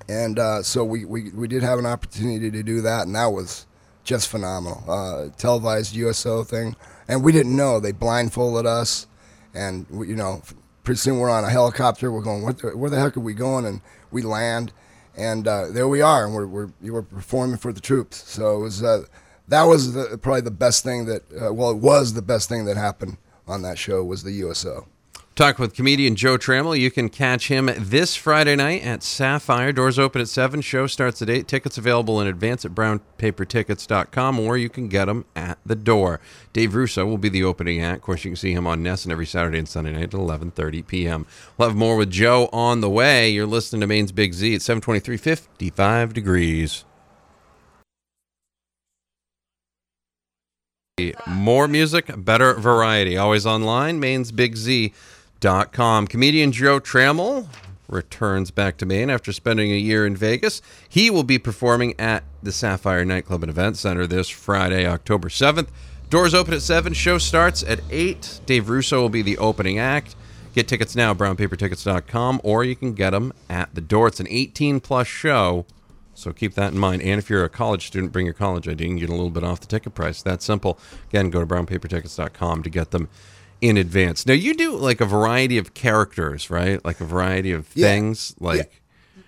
and 0.08 0.40
uh, 0.40 0.64
so 0.64 0.84
we, 0.84 1.06
we 1.06 1.30
we 1.32 1.48
did 1.48 1.64
have 1.64 1.80
an 1.80 1.86
opportunity 1.86 2.52
to 2.52 2.64
do 2.64 2.82
that, 2.82 3.06
and 3.06 3.16
that 3.16 3.28
was 3.28 3.66
just 4.04 4.28
phenomenal. 4.28 4.84
Uh, 4.88 5.30
televised 5.38 5.96
USO 5.96 6.44
thing, 6.44 6.76
and 7.08 7.24
we 7.24 7.32
didn't 7.32 7.56
know. 7.56 7.80
They 7.80 7.92
blindfolded 7.92 8.66
us, 8.66 9.08
and 9.54 9.86
we, 9.90 10.10
you 10.10 10.16
know, 10.16 10.42
pretty 10.84 11.00
soon 11.00 11.20
we're 11.20 11.30
on 11.30 11.44
a 11.44 11.50
helicopter. 11.50 12.12
We're 12.12 12.22
going, 12.22 12.44
what 12.44 12.60
the, 12.60 12.78
where 12.78 12.90
the 12.90 13.00
heck 13.00 13.16
are 13.16 13.22
we 13.22 13.34
going? 13.34 13.66
And 13.66 13.82
we 14.12 14.22
land, 14.22 14.74
and 15.16 15.48
uh, 15.48 15.68
there 15.70 15.88
we 15.88 16.02
are, 16.02 16.26
and 16.26 16.34
we're 16.34 16.70
we're 16.82 17.02
performing 17.02 17.58
for 17.58 17.72
the 17.72 17.82
troops. 17.82 18.30
So 18.30 18.58
it 18.58 18.60
was 18.60 18.84
uh, 18.84 19.04
that 19.48 19.64
was 19.64 19.94
the, 19.94 20.18
probably 20.18 20.42
the 20.42 20.52
best 20.52 20.84
thing 20.84 21.06
that 21.06 21.24
uh, 21.32 21.54
well, 21.54 21.72
it 21.72 21.78
was 21.78 22.14
the 22.14 22.22
best 22.22 22.50
thing 22.50 22.66
that 22.66 22.78
happened 22.78 23.18
on 23.48 23.62
that 23.64 23.78
show 23.78 24.04
was 24.04 24.24
the 24.24 24.32
USO. 24.34 24.88
Talk 25.36 25.58
with 25.58 25.74
comedian 25.74 26.16
Joe 26.16 26.38
Trammel. 26.38 26.80
You 26.80 26.92
can 26.92 27.10
catch 27.10 27.48
him 27.48 27.68
this 27.76 28.16
Friday 28.16 28.56
night 28.56 28.84
at 28.84 29.02
Sapphire. 29.02 29.72
Doors 29.72 29.98
open 29.98 30.22
at 30.22 30.28
7. 30.28 30.62
Show 30.62 30.86
starts 30.86 31.24
at 31.24 31.30
8. 31.30 31.48
Tickets 31.48 31.76
available 31.76 32.22
in 32.22 32.28
advance 32.28 32.64
at 32.66 32.74
brownpapertickets.com 32.74 34.40
or 34.40 34.58
you 34.58 34.70
can 34.70 34.90
get 34.90 35.06
them 35.06 35.26
at 35.36 35.58
the 35.66 35.76
door. 35.76 36.20
Dave 36.54 36.76
Russo 36.76 37.08
will 37.08 37.18
be 37.18 37.30
the 37.30 37.44
opening 37.44 37.82
act. 37.82 37.98
Of 37.98 38.02
course, 38.04 38.24
you 38.24 38.30
can 38.30 38.36
see 38.36 38.52
him 38.52 38.68
on 38.68 38.84
NESN 38.84 39.12
every 39.12 39.26
Saturday 39.26 39.58
and 39.58 39.68
Sunday 39.68 39.94
night 39.94 40.04
at 40.04 40.12
11.30 40.12 40.86
p.m. 40.86 41.26
We'll 41.58 41.70
have 41.70 41.76
more 41.76 41.98
with 41.98 42.12
Joe 42.12 42.48
on 42.54 42.82
the 42.82 42.90
way. 42.90 43.32
You're 43.32 43.48
listening 43.48 43.82
to 43.82 43.88
Maine's 43.88 44.12
Big 44.12 44.34
Z 44.34 44.54
at 44.54 44.62
723, 44.62 45.18
55 45.18 46.14
degrees. 46.14 46.86
More 51.26 51.68
music, 51.68 52.12
better 52.18 52.54
variety. 52.54 53.18
Always 53.18 53.48
online, 53.48 54.00
mainsbigz.com. 55.44 56.08
Comedian 56.08 56.52
Joe 56.52 56.80
Trammel 56.80 57.48
returns 57.88 58.50
back 58.50 58.78
to 58.78 58.86
Maine 58.86 59.10
after 59.10 59.32
spending 59.32 59.72
a 59.72 59.78
year 59.78 60.06
in 60.06 60.16
Vegas. 60.16 60.62
He 60.88 61.10
will 61.10 61.24
be 61.24 61.38
performing 61.38 62.00
at 62.00 62.24
the 62.42 62.52
Sapphire 62.52 63.06
Nightclub 63.06 63.44
and 63.44 63.50
Event 63.50 63.78
Center 63.78 64.08
this 64.08 64.30
Friday, 64.30 64.88
October 64.88 65.30
7th. 65.30 65.68
Doors 66.10 66.34
open 66.34 66.54
at 66.54 66.62
7, 66.62 66.94
show 66.94 67.18
starts 67.18 67.64
at 67.64 67.82
8. 67.90 68.42
Dave 68.46 68.70
Russo 68.70 69.02
will 69.02 69.10
be 69.10 69.22
the 69.22 69.38
opening 69.38 69.80
act. 69.80 70.16
Get 70.54 70.68
tickets 70.68 70.96
now, 70.96 71.14
brownpapertickets.com, 71.14 72.42
or 72.44 72.64
you 72.64 72.76
can 72.76 72.94
get 72.94 73.10
them 73.10 73.34
at 73.50 73.74
the 73.74 73.82
door. 73.82 74.08
It's 74.08 74.20
an 74.20 74.28
18 74.30 74.80
plus 74.80 75.08
show. 75.08 75.66
So 76.14 76.32
keep 76.32 76.54
that 76.54 76.74
in 76.74 76.78
mind. 76.78 77.02
And 77.02 77.18
if 77.18 77.28
you're 77.28 77.44
a 77.44 77.50
college 77.50 77.88
student, 77.88 78.12
bring 78.12 78.28
your 78.28 78.36
college 78.36 78.68
ID 78.68 78.86
and 78.86 79.00
get 79.00 79.10
a 79.10 79.14
little 79.14 79.32
bit 79.32 79.44
off 79.44 79.62
the 79.62 79.66
ticket 79.66 79.96
price. 79.96 80.22
That's 80.22 80.46
simple. 80.46 80.78
Again, 81.10 81.32
go 81.32 81.40
to 81.40 81.48
brownpapertickets.com 81.48 82.62
to 82.62 82.70
get 82.70 82.92
them 82.92 83.10
in 83.64 83.78
advance. 83.78 84.26
Now, 84.26 84.34
you 84.34 84.54
do 84.54 84.76
like 84.76 85.00
a 85.00 85.06
variety 85.06 85.58
of 85.58 85.74
characters, 85.74 86.50
right? 86.50 86.84
Like 86.84 87.00
a 87.00 87.06
variety 87.06 87.54
of 87.54 87.70
Yeah. 87.74 87.88
things. 87.88 88.36
Like, 88.38 88.82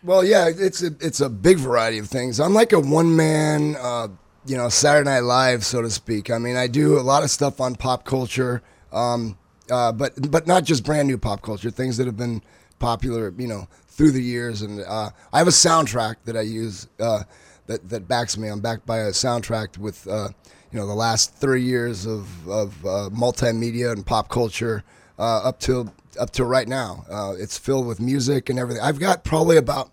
Well, 0.04 0.25
yeah, 0.25 0.50
it's 0.54 0.84
a, 0.84 0.88
it's 1.00 1.22
a 1.22 1.30
big 1.30 1.58
variety 1.58 2.00
of 2.00 2.10
things. 2.10 2.42
I'm 2.42 2.54
like 2.54 2.74
a 2.74 2.80
one 2.82 3.15
man, 3.15 3.77
uh, 3.80 4.10
you 4.46 4.58
know, 4.58 4.68
Saturday 4.68 5.10
Night 5.10 5.22
Live, 5.22 5.65
so 5.65 5.82
to 5.82 5.89
speak. 5.89 6.30
I 6.30 6.38
mean, 6.38 6.58
I 6.58 6.68
do 6.68 7.00
a 7.00 7.01
lot 7.01 7.24
of 7.24 7.32
stuff 7.32 7.62
on 7.62 7.75
pop 7.75 8.04
culture, 8.04 8.62
um, 8.92 9.38
uh, 9.72 9.94
but 9.94 10.30
but 10.30 10.46
not 10.48 10.65
just 10.65 10.84
brand 10.84 11.08
new 11.08 11.18
pop 11.18 11.42
culture, 11.42 11.72
things 11.72 11.96
that 11.96 12.06
have 12.06 12.18
been 12.18 12.42
popular, 12.77 13.34
you 13.38 13.48
know, 13.48 13.70
through 13.88 14.12
the 14.12 14.22
years. 14.22 14.62
And 14.62 14.82
uh, 14.82 15.12
I 15.32 15.38
have 15.38 15.48
a 15.48 15.51
soundtrack 15.51 16.18
that 16.25 16.36
I 16.36 16.42
use 16.42 16.88
uh, 17.00 17.24
that 17.68 17.88
that 17.89 18.08
backs 18.10 18.38
me. 18.38 18.50
I'm 18.50 18.60
backed 18.60 18.86
by 18.86 18.98
a 18.98 19.12
soundtrack 19.12 19.77
with 19.77 20.06
uh, 20.08 20.27
you 20.72 20.79
know 20.79 20.88
the 20.88 20.93
last 20.95 21.36
three 21.36 21.63
years 21.63 22.05
of 22.05 22.48
of 22.48 22.86
uh, 22.86 23.10
multimedia 23.12 23.91
and 23.91 24.05
pop 24.05 24.29
culture 24.29 24.84
uh, 25.17 25.38
up 25.43 25.60
till 25.60 25.93
up 26.19 26.31
to 26.31 26.45
right 26.45 26.67
now. 26.67 27.05
Uh, 27.10 27.34
it's 27.38 27.57
filled 27.57 27.88
with 27.88 28.00
music 28.00 28.50
and 28.50 28.60
everything. 28.60 28.84
I've 28.84 29.00
got 29.00 29.24
probably 29.24 29.57
about 29.57 29.91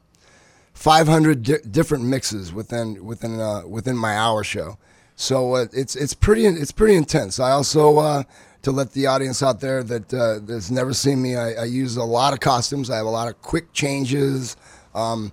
500 0.74 1.42
di- 1.42 1.58
different 1.70 2.04
mixes 2.04 2.52
within 2.52 3.04
within 3.04 3.40
uh, 3.40 3.62
within 3.66 3.96
my 3.96 4.16
hour 4.16 4.42
show. 4.44 4.78
So 5.16 5.54
uh, 5.54 5.66
it's 5.72 5.94
it's 5.94 6.14
pretty 6.14 6.46
it's 6.46 6.72
pretty 6.72 6.94
intense. 6.94 7.38
I 7.38 7.50
also 7.50 7.98
uh, 7.98 8.22
to 8.62 8.72
let 8.72 8.92
the 8.92 9.06
audience 9.06 9.42
out 9.42 9.60
there 9.60 9.82
that 9.84 10.08
that's 10.46 10.70
never 10.70 10.92
seen 10.94 11.20
me, 11.20 11.36
I, 11.36 11.52
I 11.52 11.64
use 11.64 11.96
a 11.96 12.04
lot 12.04 12.32
of 12.32 12.40
costumes. 12.40 12.90
I 12.90 12.96
have 12.96 13.06
a 13.06 13.10
lot 13.10 13.28
of 13.28 13.40
quick 13.42 13.72
changes, 13.72 14.56
um, 14.94 15.32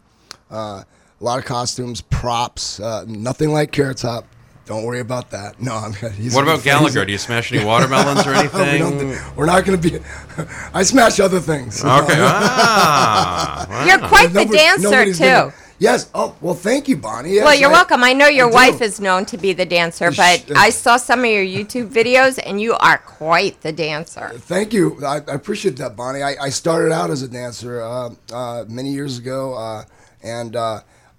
a 0.50 0.86
lot 1.20 1.40
of 1.40 1.46
costumes, 1.46 2.02
props. 2.02 2.80
Nothing 3.08 3.52
like 3.52 3.72
Carrot 3.72 3.98
Top. 3.98 4.26
Don't 4.70 4.84
worry 4.84 5.00
about 5.00 5.32
that. 5.32 5.60
No, 5.60 5.74
I'm. 5.74 5.94
He's 6.14 6.36
What 6.36 6.44
about 6.44 6.62
Gallagher? 6.64 7.04
Do 7.04 7.12
you 7.12 7.18
smash 7.18 7.52
any 7.52 7.66
watermelons 7.66 8.28
or 8.28 8.32
we 8.34 8.38
anything? 8.38 8.80
don't, 9.00 9.36
we're 9.36 9.48
not 9.48 9.66
going 9.66 9.82
to 9.82 9.90
be. 9.90 9.98
I 10.76 10.84
smash 10.84 11.20
other 11.20 11.40
things. 11.40 11.84
Okay. 11.84 12.14
Ah, 12.20 13.66
wow. 13.68 13.86
You're 13.86 14.08
quite 14.08 14.32
the 14.32 14.46
dancer 14.46 15.06
too. 15.12 15.20
gonna- 15.24 15.54
Yes. 15.80 16.12
Oh, 16.14 16.36
well, 16.42 16.54
thank 16.54 16.88
you, 16.88 16.98
Bonnie. 16.98 17.36
Yes, 17.36 17.46
Well, 17.46 17.56
you're 17.56 17.70
I- 17.72 17.74
welcome. 17.74 18.04
I 18.04 18.14
know 18.14 18.28
your 18.28 18.50
I 18.52 18.54
wife 18.54 18.82
is 18.82 19.00
known 19.00 19.26
to 19.28 19.38
be 19.38 19.54
the 19.54 19.66
dancer, 19.66 20.12
but 20.12 20.52
uh, 20.52 20.56
I 20.56 20.70
saw 20.70 20.98
some 20.98 21.22
of 21.22 21.26
your 21.32 21.44
YouTube 21.44 21.90
videos, 21.90 22.38
and 22.46 22.62
you 22.62 22.74
are 22.76 23.00
quite 23.00 23.62
the 23.62 23.72
dancer. 23.72 24.30
Thank 24.36 24.72
you. 24.74 25.04
I, 25.04 25.16
I 25.28 25.34
appreciate 25.34 25.78
that, 25.78 25.96
Bonnie. 25.96 26.22
I, 26.22 26.36
I 26.40 26.50
started 26.50 26.92
out 26.92 27.10
as 27.10 27.24
a 27.24 27.28
dancer 27.28 27.82
uh, 27.82 28.10
uh, 28.32 28.66
many 28.68 28.92
years 28.92 29.18
ago, 29.18 29.56
uh, 29.56 29.86
and 30.22 30.56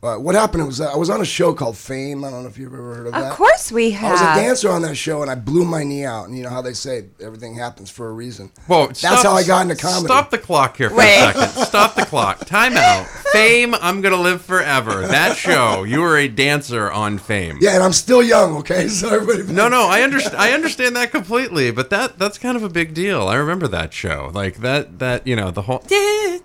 uh, 0.02 0.16
what 0.16 0.34
happened 0.34 0.66
was 0.66 0.80
uh, 0.80 0.90
I 0.90 0.96
was 0.96 1.10
on 1.10 1.20
a 1.20 1.26
show 1.26 1.52
called 1.52 1.76
Fame. 1.76 2.24
I 2.24 2.30
don't 2.30 2.42
know 2.42 2.48
if 2.48 2.56
you've 2.56 2.72
ever 2.72 2.94
heard 2.94 3.06
of 3.08 3.12
that. 3.12 3.30
Of 3.32 3.36
course, 3.36 3.70
we 3.70 3.90
have. 3.90 4.08
I 4.08 4.12
was 4.12 4.20
a 4.22 4.42
dancer 4.42 4.70
on 4.70 4.80
that 4.82 4.94
show, 4.94 5.20
and 5.20 5.30
I 5.30 5.34
blew 5.34 5.64
my 5.66 5.84
knee 5.84 6.04
out. 6.04 6.26
And 6.26 6.36
you 6.36 6.42
know 6.42 6.48
how 6.48 6.62
they 6.62 6.72
say 6.72 7.04
everything 7.20 7.54
happens 7.54 7.90
for 7.90 8.08
a 8.08 8.12
reason. 8.12 8.50
Well, 8.66 8.86
that's 8.86 9.00
stop- 9.00 9.22
how 9.22 9.32
I 9.32 9.44
got 9.44 9.62
into 9.62 9.76
comedy. 9.76 10.06
Stop 10.06 10.30
the 10.30 10.38
clock 10.38 10.78
here 10.78 10.88
for 10.88 10.96
Wait. 10.96 11.20
a 11.20 11.32
second. 11.34 11.66
Stop 11.66 11.94
the 11.96 12.06
clock. 12.06 12.46
Time 12.46 12.76
out. 12.76 13.06
Fame, 13.32 13.74
I'm 13.74 14.00
gonna 14.00 14.20
live 14.20 14.42
forever. 14.42 15.06
That 15.06 15.36
show, 15.36 15.84
you 15.84 16.00
were 16.00 16.16
a 16.16 16.28
dancer 16.28 16.90
on 16.90 17.18
Fame. 17.18 17.58
Yeah, 17.60 17.74
and 17.74 17.82
I'm 17.82 17.92
still 17.92 18.22
young. 18.22 18.56
Okay, 18.58 18.88
so 19.00 19.08
everybody. 19.14 19.52
No, 19.52 19.68
no, 19.68 19.88
I 19.88 20.02
understand. 20.02 20.36
I 20.36 20.52
understand 20.52 20.96
that 20.96 21.10
completely, 21.10 21.70
but 21.70 21.90
that 21.90 22.18
that's 22.18 22.38
kind 22.38 22.56
of 22.56 22.62
a 22.62 22.68
big 22.68 22.94
deal. 22.94 23.28
I 23.28 23.36
remember 23.36 23.68
that 23.68 23.92
show, 23.92 24.30
like 24.34 24.56
that 24.58 24.98
that 24.98 25.26
you 25.26 25.36
know 25.36 25.50
the 25.50 25.62
whole 25.62 25.82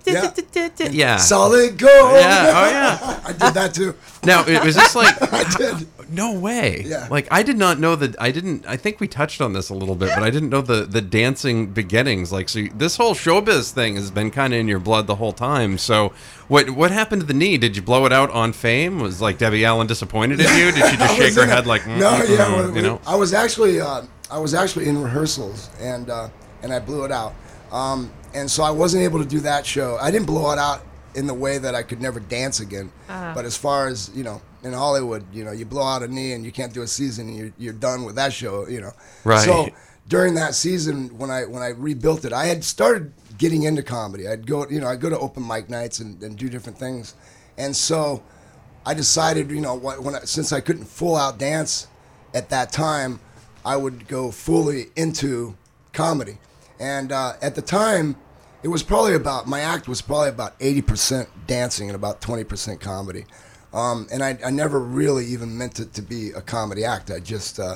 Yeah. 0.05 0.31
yeah. 0.91 1.17
Solid 1.17 1.77
gold. 1.77 1.91
Yeah, 2.13 2.53
oh, 2.55 2.69
yeah. 2.69 3.21
I 3.25 3.31
did 3.31 3.53
that 3.53 3.73
too. 3.73 3.95
Now, 4.23 4.45
it 4.45 4.63
was 4.63 4.75
this 4.75 4.95
like 4.95 5.15
I 5.33 5.43
did. 5.57 5.87
No 6.09 6.37
way. 6.39 6.83
Yeah. 6.85 7.07
Like 7.09 7.27
I 7.31 7.43
did 7.43 7.57
not 7.57 7.79
know 7.79 7.95
that. 7.95 8.15
I 8.19 8.31
didn't. 8.31 8.65
I 8.67 8.77
think 8.77 8.99
we 8.99 9.07
touched 9.07 9.41
on 9.41 9.53
this 9.53 9.69
a 9.69 9.73
little 9.73 9.95
bit, 9.95 10.09
but 10.15 10.23
I 10.23 10.29
didn't 10.29 10.49
know 10.49 10.61
the 10.61 10.85
the 10.85 11.01
dancing 11.01 11.67
beginnings. 11.67 12.31
Like, 12.31 12.49
so 12.49 12.59
you- 12.59 12.71
this 12.75 12.97
whole 12.97 13.13
showbiz 13.15 13.71
thing 13.71 13.95
has 13.95 14.11
been 14.11 14.31
kind 14.31 14.53
of 14.53 14.59
in 14.59 14.67
your 14.67 14.79
blood 14.79 15.07
the 15.07 15.15
whole 15.15 15.33
time. 15.33 15.77
So, 15.77 16.13
what 16.47 16.69
what 16.71 16.91
happened 16.91 17.21
to 17.21 17.27
the 17.27 17.33
knee? 17.33 17.57
Did 17.57 17.75
you 17.75 17.81
blow 17.81 18.05
it 18.05 18.13
out 18.13 18.29
on 18.31 18.53
Fame? 18.53 18.99
Was 18.99 19.21
like 19.21 19.37
Debbie 19.37 19.65
Allen 19.65 19.87
disappointed 19.87 20.39
in 20.39 20.47
you? 20.57 20.71
Did 20.71 20.85
she 20.91 20.97
just 20.97 21.15
shake 21.15 21.33
her 21.35 21.41
a- 21.43 21.47
head 21.47 21.65
like, 21.67 21.85
no, 21.87 21.93
mm, 22.11 22.29
yeah, 22.29 22.45
mm, 22.45 22.69
we- 22.71 22.77
you 22.77 22.81
know? 22.81 23.01
I 23.07 23.15
was 23.15 23.33
actually 23.33 23.81
uh, 23.81 24.03
I 24.31 24.39
was 24.39 24.53
actually 24.53 24.87
in 24.87 25.01
rehearsals 25.01 25.69
and 25.79 26.09
uh, 26.09 26.29
and 26.63 26.73
I 26.73 26.79
blew 26.79 27.03
it 27.05 27.11
out, 27.11 27.33
um, 27.71 28.11
and 28.33 28.49
so 28.49 28.63
I 28.63 28.71
wasn't 28.71 29.03
able 29.03 29.19
to 29.19 29.25
do 29.29 29.39
that 29.41 29.65
show. 29.65 29.97
I 30.01 30.11
didn't 30.11 30.27
blow 30.27 30.51
it 30.51 30.59
out 30.59 30.81
in 31.15 31.27
the 31.27 31.33
way 31.33 31.57
that 31.57 31.73
I 31.75 31.81
could 31.81 32.01
never 32.01 32.19
dance 32.19 32.59
again. 32.59 32.91
But 33.07 33.45
as 33.45 33.55
far 33.55 33.87
as 33.87 34.11
you 34.13 34.23
know, 34.23 34.41
in 34.65 34.73
Hollywood, 34.73 35.23
you 35.33 35.43
know, 35.45 35.51
you 35.51 35.65
blow 35.65 35.83
out 35.83 36.03
a 36.03 36.07
knee 36.07 36.33
and 36.33 36.43
you 36.43 36.51
can't 36.51 36.73
do 36.73 36.81
a 36.81 36.87
season, 36.87 37.29
and 37.29 37.37
you're 37.37 37.53
you're 37.57 37.73
done 37.73 38.03
with 38.03 38.15
that 38.15 38.33
show. 38.33 38.67
You 38.67 38.81
know, 38.81 38.91
Right. 39.23 39.45
So 39.45 39.69
during 40.07 40.35
that 40.35 40.55
season, 40.55 41.17
when 41.17 41.31
I 41.31 41.45
when 41.45 41.63
I 41.63 41.69
rebuilt 41.69 42.25
it, 42.25 42.33
I 42.33 42.45
had 42.45 42.63
started 42.63 43.13
getting 43.37 43.63
into 43.63 43.83
comedy. 43.83 44.27
I'd 44.27 44.45
go, 44.45 44.67
you 44.67 44.79
know, 44.81 44.87
I'd 44.87 45.01
go 45.01 45.09
to 45.09 45.19
open 45.19 45.47
mic 45.47 45.69
nights 45.69 45.99
and, 45.99 46.21
and 46.23 46.37
do 46.37 46.49
different 46.49 46.77
things, 46.77 47.15
and 47.57 47.75
so. 47.75 48.23
I 48.87 48.93
decided, 48.93 49.49
you 49.49 49.61
know, 49.61 49.73
what, 49.73 50.03
when 50.03 50.13
I, 50.13 50.19
since 50.25 50.53
I 50.53 50.61
couldn't 50.61 50.85
full 50.85 51.15
out 51.15 51.39
dance 51.39 51.87
at 52.35 52.49
that 52.49 52.71
time, 52.71 53.19
I 53.65 53.75
would 53.75 54.07
go 54.07 54.29
fully 54.29 54.91
into 54.95 55.57
comedy. 55.91 56.37
And 56.79 57.11
uh, 57.11 57.33
at 57.41 57.55
the 57.55 57.63
time, 57.63 58.15
it 58.61 58.67
was 58.67 58.83
probably 58.83 59.15
about 59.15 59.47
my 59.47 59.61
act 59.61 59.87
was 59.87 60.01
probably 60.01 60.29
about 60.29 60.53
eighty 60.59 60.83
percent 60.83 61.29
dancing 61.47 61.89
and 61.89 61.95
about 61.95 62.21
twenty 62.21 62.43
percent 62.43 62.79
comedy. 62.79 63.25
Um, 63.75 64.07
and 64.11 64.23
I, 64.23 64.37
I 64.43 64.51
never 64.51 64.79
really 64.79 65.25
even 65.25 65.57
meant 65.57 65.79
it 65.79 65.93
to 65.95 66.01
be 66.01 66.31
a 66.31 66.41
comedy 66.41 66.85
act. 66.85 67.11
I 67.11 67.19
just 67.19 67.59
uh, 67.59 67.75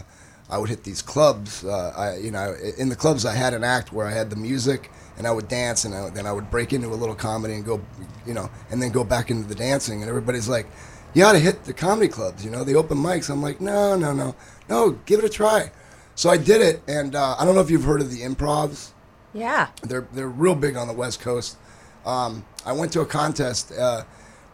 I 0.49 0.57
would 0.57 0.69
hit 0.69 0.83
these 0.85 1.01
clubs. 1.01 1.65
Uh, 1.65 1.93
I 1.95 2.17
you 2.17 2.31
know 2.31 2.55
in 2.77 2.87
the 2.87 2.95
clubs 2.95 3.25
I 3.25 3.35
had 3.35 3.53
an 3.53 3.65
act 3.65 3.91
where 3.91 4.07
I 4.07 4.11
had 4.11 4.29
the 4.29 4.37
music 4.37 4.89
and 5.17 5.27
I 5.27 5.31
would 5.31 5.49
dance 5.49 5.83
and 5.83 5.93
I, 5.93 6.09
then 6.09 6.25
I 6.25 6.31
would 6.31 6.49
break 6.49 6.71
into 6.71 6.87
a 6.87 6.95
little 6.95 7.15
comedy 7.15 7.55
and 7.55 7.65
go 7.65 7.81
you 8.25 8.33
know 8.33 8.49
and 8.71 8.81
then 8.81 8.91
go 8.91 9.03
back 9.03 9.29
into 9.29 9.47
the 9.47 9.55
dancing 9.55 10.01
and 10.01 10.09
everybody's 10.09 10.47
like, 10.47 10.67
you 11.13 11.25
ought 11.25 11.33
to 11.33 11.39
hit 11.39 11.65
the 11.65 11.73
comedy 11.73 12.07
clubs, 12.07 12.45
you 12.45 12.51
know, 12.51 12.63
the 12.63 12.75
open 12.75 12.97
mics. 12.97 13.29
I'm 13.29 13.41
like, 13.41 13.59
no, 13.59 13.97
no, 13.97 14.13
no, 14.13 14.35
no, 14.69 14.91
give 15.05 15.19
it 15.19 15.25
a 15.25 15.29
try. 15.29 15.71
So 16.15 16.29
I 16.29 16.37
did 16.37 16.61
it, 16.61 16.81
and 16.87 17.15
uh, 17.15 17.35
I 17.39 17.45
don't 17.45 17.55
know 17.55 17.61
if 17.61 17.71
you've 17.71 17.85
heard 17.85 18.01
of 18.01 18.11
the 18.11 18.21
improvs. 18.21 18.91
Yeah. 19.33 19.67
They're 19.83 20.07
they're 20.13 20.29
real 20.29 20.55
big 20.55 20.75
on 20.75 20.87
the 20.87 20.93
West 20.93 21.19
Coast. 21.19 21.57
Um, 22.05 22.45
I 22.65 22.71
went 22.71 22.91
to 22.93 23.01
a 23.01 23.05
contest 23.05 23.71
uh, 23.71 24.03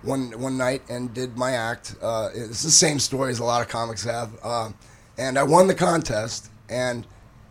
one 0.06 0.32
one 0.40 0.58
night 0.58 0.82
and 0.90 1.14
did 1.14 1.38
my 1.38 1.52
act. 1.52 1.96
Uh, 2.02 2.30
it's 2.34 2.64
the 2.64 2.72
same 2.72 3.00
story 3.00 3.32
as 3.32 3.40
a 3.40 3.44
lot 3.44 3.62
of 3.62 3.68
comics 3.68 4.04
have, 4.04 4.32
uh, 4.44 4.70
and 5.18 5.38
I 5.38 5.44
won 5.44 5.68
the 5.68 5.76
contest. 5.76 6.50
And 6.70 7.06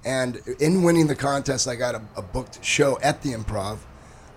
and 0.05 0.41
in 0.61 0.83
winning 0.83 1.07
the 1.07 1.15
contest, 1.17 1.69
I 1.69 1.77
got 1.77 1.95
a, 1.95 2.03
a 2.17 2.23
booked 2.23 2.65
show 2.65 2.99
at 3.03 3.23
the 3.23 3.33
Improv. 3.33 3.79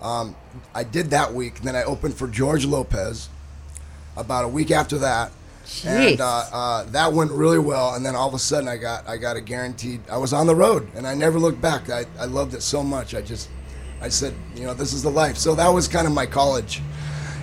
Um, 0.02 0.36
I 0.74 0.84
did 0.84 1.10
that 1.12 1.34
week. 1.34 1.62
Then 1.62 1.76
I 1.76 1.84
opened 1.84 2.16
for 2.16 2.28
George 2.28 2.66
Lopez. 2.66 3.30
About 4.16 4.46
a 4.46 4.48
week 4.48 4.72
after 4.72 4.98
that, 4.98 5.32
and 5.86 6.20
uh, 6.20 6.44
uh, 6.52 6.84
that 6.86 7.14
went 7.14 7.30
really 7.32 7.60
well. 7.60 7.94
And 7.94 8.04
then 8.04 8.16
all 8.16 8.28
of 8.28 8.34
a 8.34 8.40
sudden, 8.40 8.68
I 8.68 8.78
got 8.78 9.08
I 9.08 9.18
got 9.18 9.38
a 9.38 9.42
guaranteed. 9.42 10.02
I 10.10 10.18
was 10.18 10.34
on 10.34 10.48
the 10.48 10.56
road, 10.56 10.90
and 10.96 11.06
I 11.06 11.14
never 11.14 11.38
looked 11.38 11.62
back. 11.62 11.92
I, 11.92 12.06
I 12.18 12.26
loved 12.26 12.56
it 12.56 12.64
so 12.64 12.82
much. 12.82 13.14
I 13.14 13.22
just 13.22 13.48
I 14.02 14.10
said, 14.10 14.34
you 14.56 14.64
know, 14.64 14.74
this 14.74 14.94
is 14.94 15.04
the 15.04 15.12
life. 15.12 15.38
So 15.38 15.54
that 15.54 15.68
was 15.68 15.88
kind 15.88 16.08
of 16.08 16.14
my 16.14 16.26
college. 16.26 16.82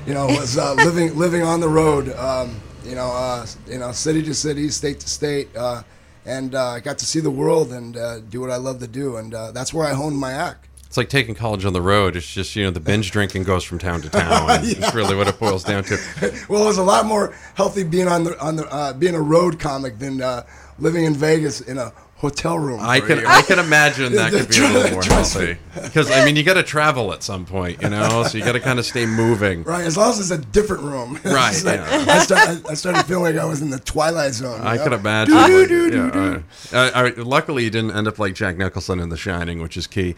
You 0.07 0.13
know, 0.15 0.27
was 0.27 0.59
uh, 0.59 0.75
living 0.85 1.17
living 1.17 1.43
on 1.43 1.61
the 1.61 1.69
road. 1.69 2.11
Um, 2.15 2.61
you 2.85 2.95
know, 2.95 3.11
uh, 3.11 3.47
you 3.67 3.79
know, 3.79 3.93
city 3.93 4.23
to 4.23 4.35
city, 4.35 4.69
state 4.69 5.01
to 5.01 5.09
state, 5.09 5.49
uh, 5.57 5.83
and 6.27 6.55
uh, 6.55 6.71
I 6.71 6.81
got 6.81 6.99
to 6.99 7.07
see 7.07 7.21
the 7.21 7.31
world 7.31 7.73
and 7.73 7.97
uh, 7.97 8.21
do 8.21 8.41
what 8.41 8.51
I 8.51 8.57
love 8.57 8.81
to 8.81 8.87
do. 8.87 9.17
And 9.17 9.33
uh, 9.33 9.53
that's 9.53 9.73
where 9.73 9.87
I 9.87 9.95
honed 9.95 10.19
my 10.19 10.33
act. 10.33 10.69
It's 10.87 10.97
like 10.97 11.09
taking 11.09 11.35
college 11.35 11.65
on 11.65 11.73
the 11.73 11.83
road. 11.83 12.15
It's 12.15 12.33
just 12.33 12.55
you 12.55 12.65
know 12.65 12.71
the 12.71 12.81
binge 12.81 13.11
drinking 13.11 13.45
goes 13.45 13.65
from 13.65 13.79
town 13.79 14.03
to 14.03 14.11
town. 14.11 14.49
It's 14.63 14.95
really 14.95 15.17
what 15.17 15.27
it 15.27 15.41
boils 15.41 15.65
down 15.65 15.83
to. 15.85 15.99
well, 16.49 16.63
it 16.63 16.67
was 16.67 16.79
a 16.79 16.85
lot 16.85 17.07
more 17.07 17.35
healthy 17.55 17.83
being 17.83 18.07
on 18.07 18.25
the 18.25 18.39
on 18.41 18.57
the 18.57 18.73
uh, 18.73 18.93
being 18.93 19.15
a 19.15 19.21
road 19.21 19.59
comic 19.59 19.99
than 19.99 20.23
uh, 20.23 20.45
living 20.79 21.05
in 21.05 21.15
Vegas 21.15 21.63
in 21.63 21.79
a 21.79 21.93
hotel 22.25 22.59
room. 22.59 22.81
I 22.81 23.01
can 23.01 23.19
year. 23.19 23.27
I 23.29 23.43
can 23.43 23.59
imagine 23.59 24.13
that 24.21 24.33
could 24.33 24.49
be 24.49 24.59
a 24.59 24.69
little 24.69 24.93
more 24.93 25.03
healthy 25.03 25.59
because 25.83 26.11
I 26.11 26.25
mean 26.25 26.37
you 26.37 26.43
got 26.43 26.55
to 26.55 26.63
travel 26.63 27.13
at 27.13 27.23
some 27.23 27.45
point, 27.45 27.83
you 27.83 27.91
know, 27.91 28.23
so 28.25 28.39
you 28.39 28.45
got 28.45 28.53
to 28.53 28.61
kind 28.61 28.79
of 28.79 28.87
stay 28.87 29.07
moving. 29.07 29.65
Right, 29.75 29.85
as 29.85 29.97
long 29.97 30.11
as 30.11 30.21
it's 30.21 30.31
a 30.31 30.39
different 30.39 30.83
room. 30.83 31.19
Right, 31.25 31.61
like- 31.65 31.81
yeah. 31.81 32.05
I, 32.09 32.19
started, 32.21 32.67
I 32.67 32.75
started 32.75 33.05
feeling 33.07 33.35
like 33.35 33.43
I 33.43 33.45
was 33.47 33.61
in 33.61 33.71
the 33.71 33.79
Twilight 33.79 34.33
Zone. 34.33 34.61
I 34.63 34.77
know? 34.77 34.85
can 34.85 34.93
imagine. 34.93 35.35
Doo-doo-doo-doo-doo. 35.35 36.45
Yeah, 36.73 36.79
uh, 36.79 36.91
uh, 36.95 37.11
uh, 37.19 37.25
luckily, 37.25 37.65
you 37.65 37.71
didn't 37.71 37.93
end 37.93 38.07
up 38.09 38.19
like 38.19 38.35
Jack 38.35 38.57
Nicholson 38.57 39.01
in 39.01 39.09
The 39.09 39.17
Shining, 39.17 39.61
which 39.61 39.77
is 39.77 39.87
key. 39.87 40.15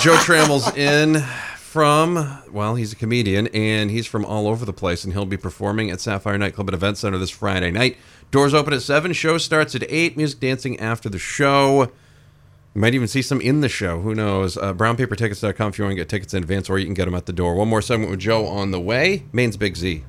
Joe 0.00 0.16
Trammel's 0.18 0.74
in 0.76 1.22
from, 1.74 2.40
well, 2.52 2.76
he's 2.76 2.92
a 2.92 2.96
comedian 2.96 3.48
and 3.48 3.90
he's 3.90 4.06
from 4.06 4.24
all 4.24 4.46
over 4.46 4.64
the 4.64 4.72
place, 4.72 5.02
and 5.04 5.12
he'll 5.12 5.26
be 5.26 5.36
performing 5.36 5.90
at 5.90 6.00
Sapphire 6.00 6.38
Nightclub 6.38 6.68
and 6.68 6.74
Event 6.74 6.98
Center 6.98 7.18
this 7.18 7.30
Friday 7.30 7.72
night. 7.72 7.96
Doors 8.30 8.54
open 8.54 8.72
at 8.72 8.82
7, 8.82 9.12
show 9.12 9.38
starts 9.38 9.74
at 9.74 9.84
8, 9.88 10.16
music 10.16 10.40
dancing 10.40 10.78
after 10.80 11.08
the 11.08 11.18
show. 11.18 11.92
You 12.74 12.80
might 12.80 12.94
even 12.94 13.06
see 13.06 13.22
some 13.22 13.40
in 13.40 13.60
the 13.60 13.68
show. 13.68 14.00
Who 14.00 14.14
knows? 14.14 14.56
Uh, 14.56 14.74
brownpapertickets.com 14.74 15.68
if 15.68 15.78
you 15.78 15.84
want 15.84 15.92
to 15.92 15.96
get 15.96 16.08
tickets 16.08 16.34
in 16.34 16.42
advance, 16.42 16.68
or 16.68 16.78
you 16.78 16.84
can 16.84 16.94
get 16.94 17.04
them 17.04 17.14
at 17.14 17.26
the 17.26 17.32
door. 17.32 17.54
One 17.54 17.68
more 17.68 17.80
segment 17.80 18.10
with 18.10 18.18
Joe 18.18 18.46
on 18.46 18.72
the 18.72 18.80
way. 18.80 19.24
Maine's 19.32 19.56
Big 19.56 19.76
Z. 19.76 20.02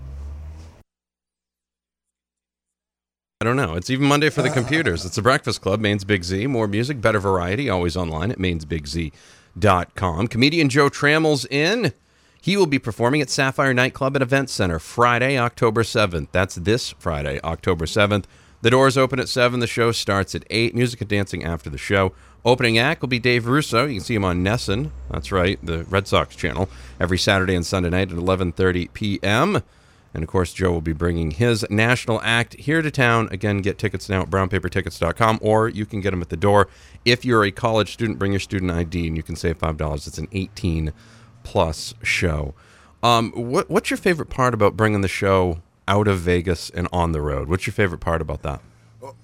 I 3.41 3.45
don't 3.45 3.57
know. 3.57 3.75
It's 3.75 3.91
even 3.91 4.07
Monday 4.07 4.31
for 4.31 4.41
the 4.41 4.49
computers. 4.49 5.05
It's 5.05 5.17
the 5.17 5.21
Breakfast 5.21 5.61
Club, 5.61 5.79
Maine's 5.79 6.03
Big 6.03 6.23
Z. 6.23 6.47
More 6.47 6.67
music, 6.67 7.01
better 7.01 7.19
variety, 7.19 7.69
always 7.69 7.95
online 7.95 8.31
at 8.31 8.39
mainsbigz.com. 8.39 10.27
Comedian 10.27 10.69
Joe 10.69 10.89
Trammel's 10.89 11.45
in. 11.45 11.93
He 12.45 12.57
will 12.57 12.67
be 12.67 12.77
performing 12.77 13.21
at 13.21 13.31
Sapphire 13.31 13.73
Nightclub 13.73 14.15
and 14.15 14.21
Event 14.21 14.51
Center 14.51 14.77
Friday, 14.77 15.35
October 15.35 15.81
7th. 15.81 16.27
That's 16.31 16.53
this 16.53 16.91
Friday, 16.91 17.39
October 17.43 17.85
7th. 17.85 18.25
The 18.61 18.69
doors 18.69 18.99
open 18.99 19.19
at 19.19 19.29
7. 19.29 19.61
The 19.61 19.65
show 19.65 19.91
starts 19.91 20.35
at 20.35 20.45
8. 20.51 20.75
Music 20.75 21.01
and 21.01 21.09
dancing 21.09 21.43
after 21.43 21.71
the 21.71 21.79
show. 21.79 22.13
Opening 22.45 22.77
act 22.77 23.01
will 23.01 23.07
be 23.07 23.17
Dave 23.17 23.47
Russo. 23.47 23.87
You 23.87 23.95
can 23.95 24.03
see 24.03 24.13
him 24.13 24.23
on 24.23 24.43
NESN. 24.43 24.91
That's 25.09 25.31
right, 25.31 25.57
the 25.65 25.85
Red 25.85 26.07
Sox 26.07 26.35
channel. 26.35 26.69
Every 26.99 27.17
Saturday 27.17 27.55
and 27.55 27.65
Sunday 27.65 27.89
night 27.89 28.11
at 28.11 28.17
11.30 28.17 28.93
p.m. 28.93 29.63
And 30.13 30.23
of 30.23 30.29
course, 30.29 30.53
Joe 30.53 30.71
will 30.71 30.81
be 30.81 30.93
bringing 30.93 31.31
his 31.31 31.65
national 31.71 32.21
act 32.21 32.53
here 32.57 32.83
to 32.83 32.91
town. 32.91 33.27
Again, 33.31 33.63
get 33.63 33.79
tickets 33.79 34.07
now 34.07 34.21
at 34.21 34.29
brownpapertickets.com 34.29 35.39
or 35.41 35.67
you 35.67 35.87
can 35.87 35.99
get 35.99 36.11
them 36.11 36.21
at 36.21 36.29
the 36.29 36.37
door. 36.37 36.67
If 37.05 37.25
you're 37.25 37.43
a 37.43 37.49
college 37.49 37.91
student, 37.91 38.19
bring 38.19 38.33
your 38.33 38.39
student 38.39 38.69
ID 38.69 39.07
and 39.07 39.17
you 39.17 39.23
can 39.23 39.35
save 39.35 39.57
$5. 39.57 40.07
It's 40.07 40.19
an 40.19 40.27
18 40.31 40.93
plus 41.45 41.93
show. 42.03 42.53
Um, 43.01 43.31
what, 43.31 43.69
what's 43.69 43.89
your 43.89 43.97
favorite 43.97 44.29
part 44.29 44.53
about 44.53 44.75
bringing 44.75 44.99
the 44.99 45.07
show 45.07 45.61
out 45.87 46.07
of 46.09 46.19
Vegas 46.19 46.69
and 46.71 46.89
on 46.91 47.13
the 47.13 47.21
road? 47.21 47.47
What's 47.47 47.65
your 47.65 47.73
favorite 47.73 48.01
part 48.01 48.21
about 48.21 48.41
that? 48.41 48.61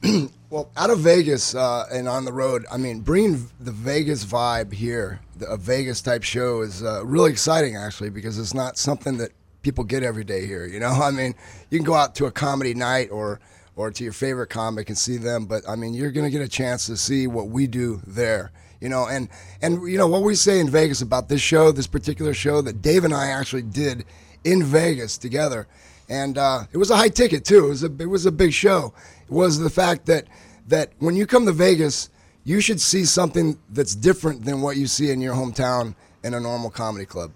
Well, 0.52 0.70
out 0.76 0.90
of 0.90 1.00
Vegas 1.00 1.56
uh, 1.56 1.86
and 1.94 2.10
on 2.10 2.26
the 2.26 2.34
road, 2.34 2.66
I 2.70 2.76
mean, 2.76 3.00
bringing 3.00 3.50
the 3.62 3.72
Vegas 3.72 4.26
vibe 4.26 4.74
here, 4.74 5.22
the, 5.38 5.48
a 5.48 5.56
Vegas 5.56 6.02
type 6.02 6.24
show, 6.24 6.60
is 6.60 6.84
uh, 6.84 7.06
really 7.06 7.32
exciting 7.32 7.78
actually 7.78 8.10
because 8.10 8.38
it's 8.38 8.54
not 8.54 8.78
something 8.78 9.16
that 9.20 9.32
people 9.62 9.86
get 9.86 10.04
every 10.04 10.26
day 10.26 10.46
here. 10.46 10.66
You 10.66 10.82
know, 10.82 10.90
I 11.02 11.12
mean, 11.12 11.36
you 11.70 11.80
can 11.80 11.86
go 11.86 11.94
out 11.94 12.16
to 12.16 12.26
a 12.26 12.32
comedy 12.32 12.74
night 12.74 13.12
or 13.12 13.40
or 13.76 13.92
to 13.92 14.04
your 14.04 14.14
favorite 14.14 14.48
comic 14.48 14.90
and 14.90 14.98
see 14.98 15.18
them, 15.18 15.46
but 15.46 15.68
I 15.68 15.76
mean, 15.76 15.94
you're 15.94 16.12
going 16.12 16.26
to 16.26 16.32
get 16.32 16.44
a 16.44 16.50
chance 16.50 16.86
to 16.88 16.98
see 16.98 17.28
what 17.28 17.48
we 17.50 17.68
do 17.68 18.02
there. 18.06 18.52
You 18.80 18.90
know, 18.90 19.08
and 19.08 19.30
and 19.62 19.88
you 19.90 19.98
know 19.98 20.08
what 20.08 20.24
we 20.24 20.34
say 20.34 20.60
in 20.60 20.70
Vegas 20.70 21.02
about 21.02 21.30
this 21.30 21.42
show, 21.42 21.72
this 21.72 21.86
particular 21.86 22.34
show 22.34 22.62
that 22.64 22.82
Dave 22.82 23.04
and 23.04 23.14
I 23.14 23.28
actually 23.28 23.62
did 23.62 24.06
in 24.44 24.64
Vegas 24.64 25.20
together, 25.20 25.68
and 26.10 26.36
uh, 26.38 26.64
it 26.72 26.78
was 26.78 26.90
a 26.90 26.98
high 26.98 27.10
ticket 27.10 27.46
too. 27.46 27.66
It 27.66 27.70
was 27.70 27.84
a 27.84 27.92
it 28.00 28.10
was 28.10 28.26
a 28.26 28.32
big 28.32 28.54
show. 28.54 28.92
It 29.24 29.32
was 29.32 29.60
the 29.60 29.70
fact 29.70 30.08
that 30.08 30.26
that 30.68 30.94
when 30.98 31.16
you 31.16 31.28
come 31.28 31.46
to 31.46 31.52
Vegas, 31.52 32.10
you 32.44 32.60
should 32.60 32.82
see 32.82 33.06
something 33.06 33.60
that's 33.70 33.94
different 33.94 34.46
than 34.46 34.62
what 34.62 34.78
you 34.78 34.88
see 34.88 35.12
in 35.12 35.22
your 35.22 35.36
hometown 35.36 35.94
in 36.24 36.34
a 36.34 36.40
normal 36.40 36.72
comedy 36.72 37.06
club, 37.06 37.32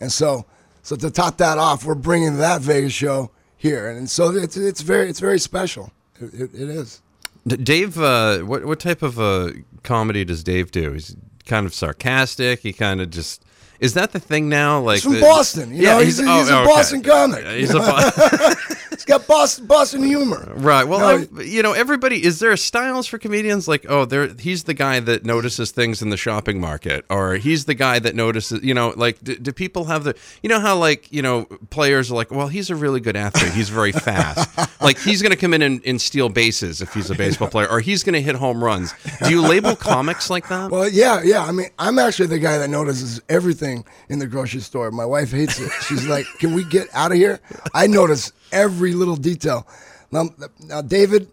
and 0.00 0.10
so 0.10 0.46
so 0.82 0.96
to 0.96 1.10
top 1.10 1.36
that 1.38 1.58
off, 1.58 1.84
we're 1.84 1.94
bringing 1.94 2.38
that 2.38 2.62
Vegas 2.62 2.94
show 2.94 3.30
here, 3.56 3.88
and 3.88 4.08
so 4.08 4.30
it's 4.30 4.56
it's 4.56 4.80
very 4.80 5.08
it's 5.08 5.20
very 5.20 5.38
special. 5.38 5.92
It, 6.20 6.34
it, 6.34 6.54
it 6.54 6.68
is. 6.68 7.00
Dave, 7.46 7.98
uh, 7.98 8.38
what 8.38 8.64
what 8.64 8.80
type 8.80 9.02
of 9.02 9.18
uh, 9.20 9.50
comedy 9.82 10.24
does 10.24 10.42
Dave 10.42 10.70
do? 10.70 10.92
He's 10.92 11.16
kind 11.44 11.66
of 11.66 11.74
sarcastic. 11.74 12.60
He 12.60 12.72
kind 12.72 13.00
of 13.00 13.10
just 13.10 13.44
is 13.80 13.94
that 13.94 14.12
the 14.12 14.20
thing 14.20 14.48
now? 14.48 14.80
Like 14.80 14.96
He's 14.96 15.04
from 15.04 15.14
the- 15.14 15.20
Boston. 15.20 15.74
You 15.74 15.82
know, 15.82 15.98
he's, 16.00 16.18
a- 16.18 16.22
he's 16.22 16.48
a 16.48 16.56
oh, 16.56 16.62
okay. 16.62 16.66
Boston 16.66 17.02
comic. 17.02 17.46
He's 17.46 17.74
a 17.74 17.78
Bo- 17.78 18.50
He's 18.96 19.04
got 19.04 19.26
Boston 19.26 19.66
Boston 19.66 20.02
humor. 20.02 20.52
right. 20.56 20.84
Well, 20.84 21.26
No, 21.30 21.40
you 21.42 21.62
know, 21.62 21.72
everybody 21.72 22.24
is 22.24 22.38
there 22.38 22.56
styles 22.56 23.06
for 23.06 23.18
comedians? 23.18 23.68
Like, 23.68 23.84
oh, 23.88 24.04
there 24.04 24.28
he's 24.28 24.64
the 24.64 24.74
guy 24.74 25.00
that 25.00 25.24
notices 25.24 25.70
things 25.70 26.02
in 26.02 26.10
the 26.10 26.16
shopping 26.16 26.60
market, 26.60 27.04
or 27.10 27.34
he's 27.34 27.66
the 27.66 27.74
guy 27.74 27.98
that 27.98 28.14
notices. 28.14 28.62
You 28.62 28.74
know, 28.74 28.94
like 28.96 29.22
do, 29.22 29.36
do 29.36 29.52
people 29.52 29.84
have 29.84 30.04
the? 30.04 30.16
You 30.42 30.48
know 30.48 30.60
how 30.60 30.76
like 30.76 31.12
you 31.12 31.22
know 31.22 31.44
players 31.70 32.10
are 32.10 32.14
like, 32.14 32.30
well, 32.30 32.48
he's 32.48 32.70
a 32.70 32.76
really 32.76 33.00
good 33.00 33.16
athlete. 33.16 33.52
He's 33.52 33.68
very 33.68 33.92
fast. 33.92 34.48
like 34.80 34.98
he's 34.98 35.20
going 35.22 35.30
to 35.32 35.36
come 35.36 35.52
in 35.54 35.62
and, 35.62 35.80
and 35.84 36.00
steal 36.00 36.28
bases 36.28 36.80
if 36.80 36.94
he's 36.94 37.10
a 37.10 37.14
baseball 37.14 37.48
player, 37.48 37.68
or 37.68 37.80
he's 37.80 38.02
going 38.02 38.14
to 38.14 38.22
hit 38.22 38.34
home 38.34 38.62
runs. 38.64 38.94
Do 39.24 39.30
you 39.30 39.42
label 39.42 39.76
comics 39.76 40.30
like 40.30 40.48
that? 40.48 40.70
Well, 40.70 40.88
yeah, 40.88 41.20
yeah. 41.22 41.44
I 41.44 41.52
mean, 41.52 41.68
I'm 41.78 41.98
actually 41.98 42.28
the 42.28 42.38
guy 42.38 42.58
that 42.58 42.70
notices 42.70 43.20
everything 43.28 43.84
in 44.08 44.18
the 44.18 44.26
grocery 44.26 44.60
store. 44.60 44.90
My 44.90 45.04
wife 45.06 45.30
hates 45.30 45.60
it. 45.60 45.70
She's 45.86 46.06
like, 46.06 46.26
"Can 46.38 46.54
we 46.54 46.64
get 46.64 46.88
out 46.94 47.12
of 47.12 47.18
here?" 47.18 47.40
I 47.74 47.86
notice 47.86 48.32
every 48.52 48.85
little 48.92 49.16
detail. 49.16 49.66
Now, 50.10 50.28
now 50.60 50.82
David, 50.82 51.28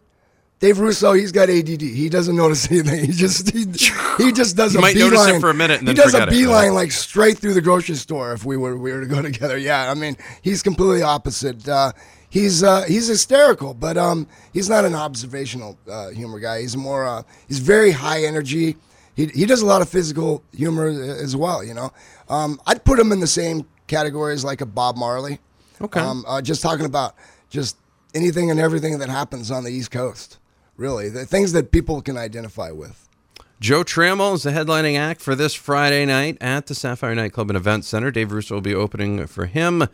Dave 0.59 0.79
Russo, 0.79 1.13
he's 1.13 1.31
got 1.31 1.49
ADD. 1.49 1.81
He 1.81 2.09
doesn't 2.09 2.35
notice 2.35 2.67
anything. 2.71 3.05
He 3.05 3.11
just 3.11 3.49
he, 3.51 3.65
he 4.23 4.31
just 4.31 4.55
does 4.55 4.73
You 4.73 4.79
a 4.79 4.81
might 4.81 4.95
beeline. 4.95 5.11
notice 5.13 5.35
it 5.35 5.39
for 5.41 5.49
a 5.49 5.53
minute 5.53 5.79
and 5.79 5.87
he 5.89 5.93
does 5.93 6.13
a 6.13 6.19
forget 6.19 6.29
it. 6.29 6.31
beeline 6.31 6.73
like 6.73 6.91
straight 6.91 7.37
through 7.37 7.53
the 7.53 7.61
grocery 7.61 7.95
store 7.95 8.33
if 8.33 8.45
we 8.45 8.57
were 8.57 8.77
we 8.77 8.91
were 8.93 9.01
to 9.01 9.07
go 9.07 9.21
together. 9.29 9.57
Yeah, 9.57 9.89
I 9.91 9.93
mean, 9.93 10.15
he's 10.41 10.63
completely 10.63 11.01
opposite. 11.01 11.67
Uh, 11.67 11.91
he's 12.29 12.63
uh, 12.63 12.83
he's 12.83 13.07
hysterical, 13.07 13.73
but 13.73 13.97
um, 13.97 14.27
he's 14.53 14.69
not 14.69 14.85
an 14.85 14.95
observational 14.95 15.77
uh, 15.89 16.09
humor 16.09 16.39
guy. 16.39 16.61
He's 16.61 16.77
more 16.77 17.05
uh, 17.05 17.23
he's 17.47 17.59
very 17.59 17.91
high 17.91 18.23
energy. 18.23 18.77
He 19.15 19.27
he 19.27 19.45
does 19.45 19.61
a 19.61 19.65
lot 19.65 19.81
of 19.81 19.89
physical 19.89 20.43
humor 20.55 20.87
as 20.87 21.35
well. 21.35 21.63
You 21.63 21.73
know, 21.75 21.91
um, 22.29 22.59
I'd 22.65 22.83
put 22.83 22.99
him 22.99 23.11
in 23.11 23.19
the 23.19 23.27
same 23.27 23.67
category 23.87 24.33
as 24.33 24.43
like 24.43 24.61
a 24.61 24.65
Bob 24.65 24.97
Marley. 24.97 25.39
Okay. 25.81 25.99
Um, 25.99 26.23
uh, 26.27 26.41
just 26.41 26.61
talking 26.61 26.85
about 26.85 27.13
just 27.53 27.77
anything 28.15 28.49
and 28.49 28.59
everything 28.59 28.97
that 28.97 29.09
happens 29.09 29.51
on 29.51 29.63
the 29.63 29.69
East 29.69 29.91
Coast. 29.91 30.39
Really, 30.75 31.07
the 31.07 31.25
things 31.25 31.53
that 31.53 31.71
people 31.71 32.01
can 32.01 32.17
identify 32.17 32.71
with. 32.71 33.07
Joe 33.59 33.83
Trammel 33.83 34.33
is 34.33 34.43
the 34.43 34.49
headlining 34.49 34.97
act 34.97 35.21
for 35.21 35.35
this 35.35 35.53
Friday 35.53 36.05
night 36.05 36.37
at 36.41 36.65
the 36.65 36.73
Sapphire 36.73 37.13
Nightclub 37.13 37.51
and 37.51 37.55
Event 37.55 37.85
Center. 37.85 38.09
Dave 38.09 38.31
Russo 38.31 38.55
will 38.55 38.61
be 38.61 38.73
opening 38.73 39.25
for 39.27 39.45
him. 39.45 39.87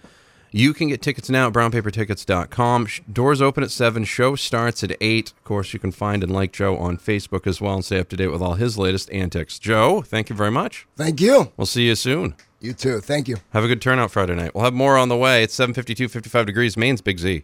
You 0.52 0.74
can 0.74 0.88
get 0.88 1.02
tickets 1.02 1.30
now 1.30 1.48
at 1.48 1.54
brownpapertickets.com. 1.54 2.88
Doors 3.12 3.42
open 3.42 3.64
at 3.64 3.72
7. 3.72 4.04
Show 4.06 4.36
starts 4.36 4.84
at 4.84 4.96
8. 5.00 5.32
Of 5.32 5.44
course, 5.44 5.74
you 5.74 5.80
can 5.80 5.92
find 5.92 6.24
and 6.24 6.32
like 6.32 6.52
Joe 6.52 6.78
on 6.78 6.98
Facebook 6.98 7.46
as 7.46 7.62
well 7.62 7.76
and 7.76 7.86
stay 7.86 8.00
up 8.00 8.10
to 8.10 8.18
date 8.18 8.28
with 8.28 8.42
all 8.42 8.56
his 8.56 8.78
latest 8.78 9.12
antics. 9.12 9.60
Joe, 9.60 10.02
thank 10.02 10.30
you 10.30 10.36
very 10.36 10.52
much. 10.52 10.88
Thank 10.98 11.22
you. 11.22 11.52
We'll 11.56 11.68
see 11.68 11.88
you 11.88 11.96
soon. 11.96 12.36
You 12.62 12.74
too. 12.74 13.00
Thank 13.00 13.28
you. 13.28 13.38
Have 13.52 13.64
a 13.64 13.68
good 13.68 13.82
turnout 13.82 14.12
Friday 14.12 14.36
night. 14.36 14.54
We'll 14.54 14.66
have 14.66 14.74
more 14.74 14.98
on 14.98 15.10
the 15.10 15.16
way. 15.16 15.44
It's 15.44 15.54
752, 15.54 16.10
55 16.10 16.46
degrees. 16.46 16.76
Maine's 16.76 17.02
Big 17.02 17.20
Z. 17.20 17.44